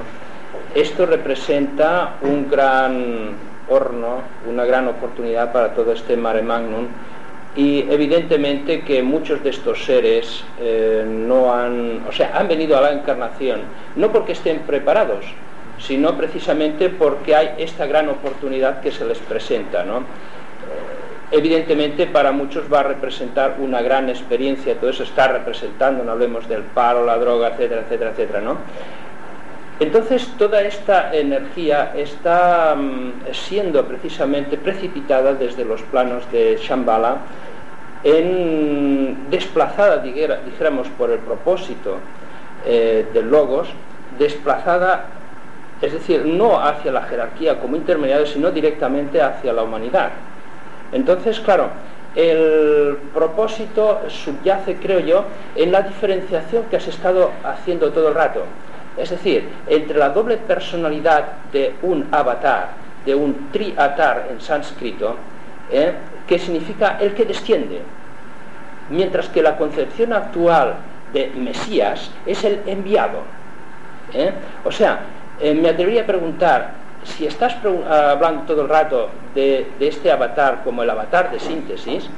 [0.74, 3.32] esto representa un gran
[3.68, 6.88] horno, una gran oportunidad para todo este mare magnum
[7.56, 12.82] y evidentemente que muchos de estos seres eh, no han, o sea, han venido a
[12.82, 13.62] la encarnación,
[13.96, 15.26] no porque estén preparados,
[15.78, 20.04] sino precisamente porque hay esta gran oportunidad que se les presenta, ¿no?
[21.32, 26.48] Evidentemente para muchos va a representar una gran experiencia, todo eso está representando, no hablemos
[26.48, 28.58] del paro, la droga, etcétera, etcétera, etcétera, ¿no?
[29.80, 37.18] Entonces toda esta energía está um, siendo precisamente precipitada desde los planos de Shambhala,
[38.04, 41.98] en, desplazada, dijéramos, por el propósito
[42.66, 43.70] eh, del logos,
[44.20, 45.06] desplazada,
[45.82, 50.12] es decir, no hacia la jerarquía como intermediario, sino directamente hacia la humanidad.
[50.92, 51.70] Entonces, claro,
[52.16, 55.26] el propósito subyace, creo yo,
[55.56, 58.44] en la diferenciación que has estado haciendo todo el rato.
[58.98, 62.70] Es decir, entre la doble personalidad de un avatar,
[63.06, 65.16] de un triatar en sánscrito,
[65.72, 65.94] ¿eh?
[66.28, 67.82] que significa el que desciende,
[68.90, 70.76] mientras que la concepción actual
[71.12, 73.20] de Mesías es el enviado.
[74.14, 74.32] ¿eh?
[74.64, 75.00] O sea,
[75.40, 77.58] eh, me atrevería a preguntar, si estás
[77.90, 82.10] hablando todo el rato de, de, este avatar como el avatar de síntesis,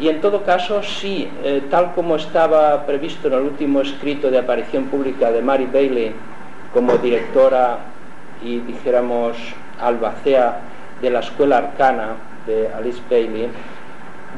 [0.00, 4.38] y en todo caso, sí, eh, tal como estaba previsto en el último escrito de
[4.38, 6.12] aparición pública de Mary Bailey
[6.72, 7.78] como directora
[8.42, 9.36] y dijéramos
[9.78, 10.60] albacea
[11.02, 12.14] de la escuela arcana
[12.46, 13.48] de Alice Bailey,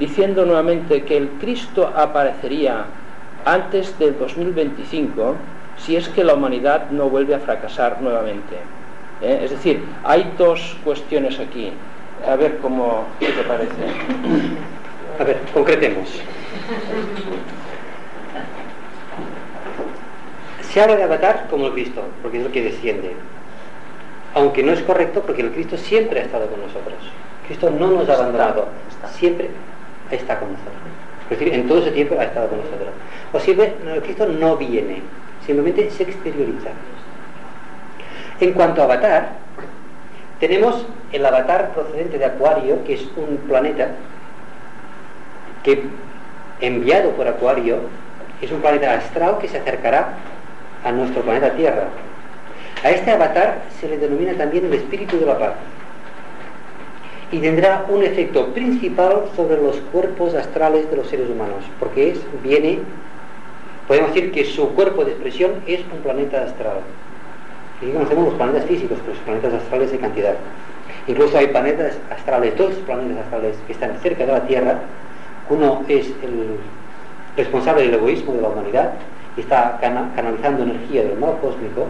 [0.00, 2.84] diciendo nuevamente que el Cristo aparecería
[3.44, 5.36] antes del 2025
[5.76, 8.56] si es que la humanidad no vuelve a fracasar nuevamente.
[9.20, 9.42] ¿Eh?
[9.44, 11.72] Es decir, hay dos cuestiones aquí.
[12.28, 13.72] A ver cómo ¿qué te parece.
[15.18, 16.08] A ver, concretemos.
[20.62, 23.14] Se habla de avatar como el Cristo, porque es lo que desciende.
[24.34, 26.96] Aunque no es correcto, porque el Cristo siempre ha estado con nosotros.
[27.46, 28.68] Cristo no nos ha abandonado,
[29.12, 29.50] siempre
[30.10, 30.74] está con nosotros.
[31.30, 32.88] Es decir, en todo ese tiempo ha estado con nosotros.
[33.32, 35.02] O siempre, el Cristo no viene,
[35.44, 36.70] simplemente se exterioriza.
[38.40, 39.32] En cuanto a avatar,
[40.40, 43.90] tenemos el avatar procedente de Acuario, que es un planeta
[45.62, 45.82] que
[46.60, 47.78] enviado por Acuario
[48.40, 50.14] es un planeta astral que se acercará
[50.84, 51.88] a nuestro planeta Tierra.
[52.84, 55.52] A este avatar se le denomina también el espíritu de la paz
[57.32, 62.20] y tendrá un efecto principal sobre los cuerpos astrales de los seres humanos, porque es,
[62.42, 62.80] viene,
[63.88, 66.80] podemos decir que su cuerpo de expresión es un planeta astral.
[67.80, 70.34] Y conocemos los planetas físicos, pero los planetas astrales de cantidad.
[71.06, 74.80] Incluso hay planetas astrales, dos planetas astrales que están cerca de la Tierra.
[75.52, 76.58] Uno es el
[77.36, 78.92] responsable del egoísmo de la humanidad
[79.36, 81.86] y está canalizando energía del mal cósmico.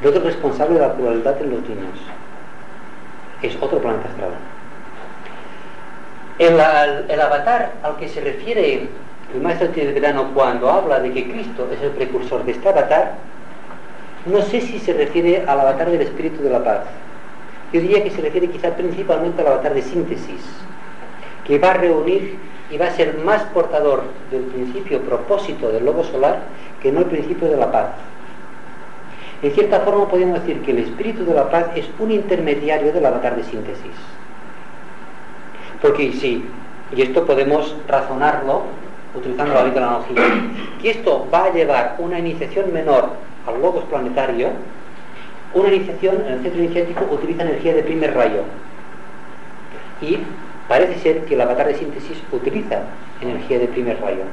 [0.00, 1.98] El otro es responsable de la pluralidad en los niños
[3.42, 4.30] es otro planeta astral.
[6.38, 8.88] El, el, avatar al que se refiere
[9.34, 13.14] el maestro tibetano cuando habla de que Cristo es el precursor de este avatar,
[14.26, 16.80] no sé si se refiere al avatar del espíritu de la paz.
[17.72, 20.42] Yo diría que se refiere quizá principalmente al avatar de síntesis,
[21.48, 22.36] que va a reunir
[22.70, 26.42] y va a ser más portador del principio propósito del lobo solar
[26.82, 27.88] que no el principio de la paz.
[29.42, 33.06] En cierta forma podemos decir que el espíritu de la paz es un intermediario del
[33.06, 33.94] avatar de síntesis.
[35.80, 36.44] Porque sí,
[36.94, 38.62] y esto podemos razonarlo
[39.14, 40.22] utilizando la analogía,
[40.82, 43.10] que esto va a llevar una iniciación menor
[43.46, 44.48] al logos planetario,
[45.54, 48.42] una iniciación en el centro iniciático utiliza energía de primer rayo.
[50.02, 50.18] Y
[50.68, 52.80] parece ser que el avatar de síntesis utiliza
[53.20, 54.24] energía de primer rayo.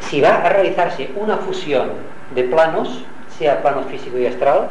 [0.00, 1.90] Si va a realizarse una fusión
[2.34, 3.04] de planos,
[3.38, 4.68] sea plano físico y astral,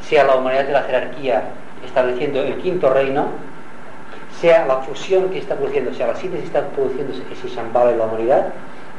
[0.00, 1.44] sea la humanidad de la jerarquía
[1.84, 3.28] estableciendo el quinto reino,
[4.40, 7.98] sea la fusión que está produciendo, sea la síntesis que está produciendo ese Shambhala en
[7.98, 8.46] la humanidad,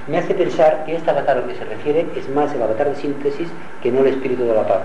[0.07, 2.95] me hace pensar que este avatar al que se refiere es más el avatar de
[2.95, 3.49] síntesis
[3.81, 4.81] que no el espíritu de la paz.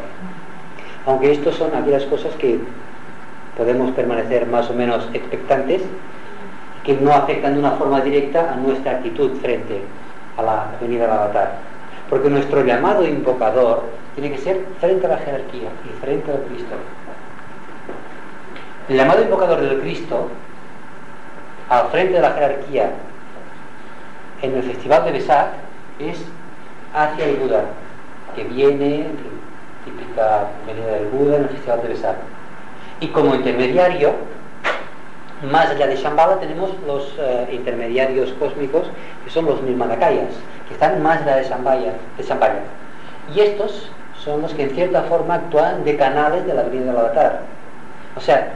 [1.07, 2.59] Aunque estos son aquellas cosas que
[3.61, 5.83] podemos permanecer más o menos expectantes,
[6.83, 9.83] que no afectan de una forma directa a nuestra actitud frente
[10.39, 11.57] a la venida del avatar.
[12.09, 13.83] Porque nuestro llamado invocador
[14.15, 16.75] tiene que ser frente a la jerarquía y frente al Cristo.
[18.89, 20.29] El llamado invocador del Cristo,
[21.69, 22.93] al frente de la jerarquía,
[24.41, 25.49] en el festival de Besak,
[25.99, 26.25] es
[26.95, 27.65] hacia el Buda,
[28.35, 29.09] que viene,
[29.85, 32.40] típica venida del Buda en el festival de Besak.
[33.01, 34.13] Y como intermediario,
[35.51, 38.87] más allá de Shambhala tenemos los eh, intermediarios cósmicos,
[39.25, 40.35] que son los Nirmanakayas,
[40.69, 43.91] que están más allá de Shambhala, de Y estos
[44.23, 47.41] son los que en cierta forma actúan de canales de la venida del avatar.
[48.17, 48.53] O sea,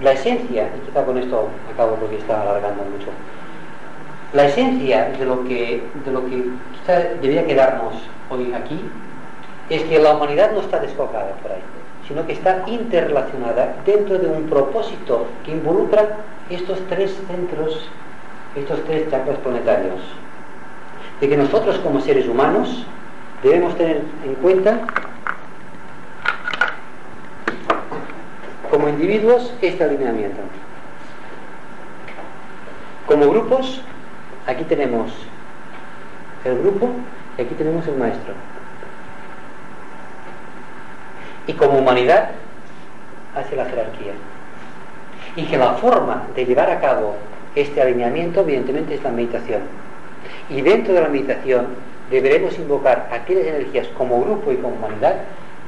[0.00, 3.08] la esencia, y quizá con esto acabo porque está alargando mucho,
[4.32, 7.94] la esencia de lo que, de lo que quizá debería quedarnos
[8.30, 8.80] hoy aquí
[9.70, 11.62] es que la humanidad no está desfocada por ahí,
[12.08, 16.16] sino que está interrelacionada dentro de un propósito que involucra
[16.48, 17.86] estos tres centros,
[18.56, 20.00] estos tres chakras planetarios
[21.20, 22.86] de que nosotros como seres humanos
[23.42, 24.80] debemos tener en cuenta
[28.70, 30.40] como individuos este alineamiento.
[33.06, 33.82] Como grupos,
[34.46, 35.10] aquí tenemos
[36.44, 36.90] el grupo
[37.36, 38.34] y aquí tenemos el maestro.
[41.48, 42.30] Y como humanidad,
[43.34, 44.12] hacia la jerarquía.
[45.34, 47.16] Y que la forma de llevar a cabo
[47.54, 49.62] este alineamiento, evidentemente, es la meditación.
[50.50, 51.66] Y dentro de la meditación
[52.10, 55.16] deberemos invocar aquellas energías como grupo y como humanidad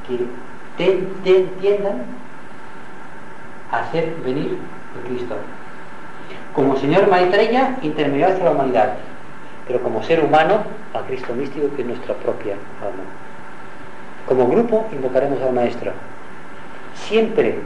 [0.06, 0.18] que
[0.76, 2.02] te, entiendan
[3.70, 4.56] a hacer venir
[4.98, 5.36] a Cristo.
[6.54, 8.94] Como Señor Maitreya, intermediario hacia la humanidad,
[9.66, 10.62] pero como ser humano,
[10.94, 13.04] al Cristo místico que es nuestra propia alma.
[14.30, 15.90] Como grupo invocaremos al Maestro,
[16.94, 17.58] siempre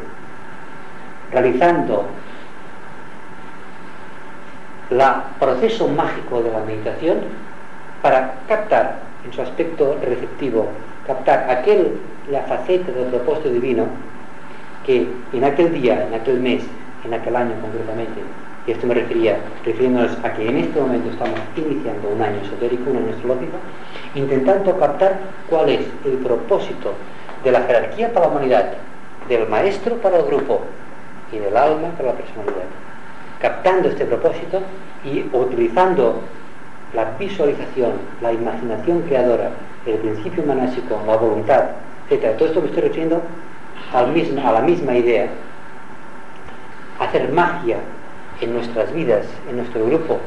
[1.31, 2.07] realizando
[4.89, 5.03] el
[5.39, 7.19] proceso mágico de la meditación
[8.01, 10.69] para captar en su aspecto receptivo,
[11.07, 11.99] captar aquel,
[12.31, 13.85] la faceta del propósito divino
[14.87, 16.65] que en aquel día, en aquel mes,
[17.05, 18.23] en aquel año concretamente,
[18.67, 22.91] y esto me refería, refiriéndonos a que en este momento estamos iniciando un año esotérico,
[22.91, 23.57] un año astrológico,
[24.15, 25.19] intentando captar
[25.49, 26.95] cuál es el propósito
[27.43, 28.73] de la jerarquía para la humanidad,
[29.29, 30.63] del maestro para el grupo
[31.33, 32.65] y del alma para la personalidad
[33.45, 34.63] captando este propósito
[35.05, 36.23] y utilizando
[36.95, 37.93] la visualización,
[38.23, 39.51] la imaginación creadora,
[39.85, 41.65] el principio manásico, la voluntad,
[42.09, 42.39] etc.
[42.39, 43.21] Todo esto me estoy refiriendo
[43.93, 45.29] a la misma idea.
[46.99, 47.77] Hacer magia
[48.45, 50.19] en nuestras vidas, en nuestro grupo,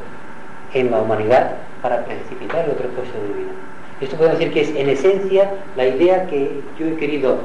[0.74, 3.52] en la humanidad, para precipitar el propósito divino.
[4.00, 7.38] Esto podemos decir que es en esencia la idea que yo he querido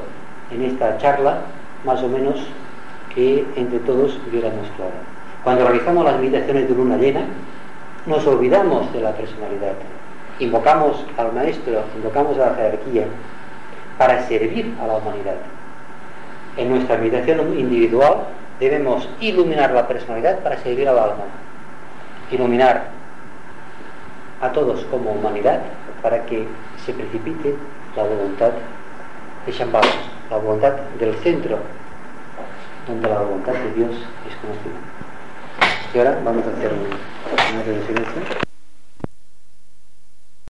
[0.50, 1.42] en esta charla,
[1.84, 2.46] más o menos,
[3.14, 4.92] que entre todos viéramos clara.
[5.44, 7.26] Cuando realizamos las meditaciones de luna llena,
[8.06, 9.74] nos olvidamos de la personalidad.
[10.40, 13.04] Invocamos al maestro, invocamos a la jerarquía
[13.98, 15.36] para servir a la humanidad.
[16.56, 18.24] En nuestra meditación individual
[18.60, 21.24] debemos iluminar la personalidad para servir al alma.
[22.30, 22.88] Iluminar
[24.40, 25.60] a todos como humanidad
[26.02, 26.46] para que
[26.84, 27.54] se precipite
[27.96, 28.50] la voluntad
[29.46, 29.90] de Shambhala,
[30.30, 31.58] la voluntad del centro,
[32.86, 34.94] donde la voluntad de Dios es conocida.
[35.94, 36.86] Y ahora vamos a hacer un,
[37.54, 38.44] una silencio.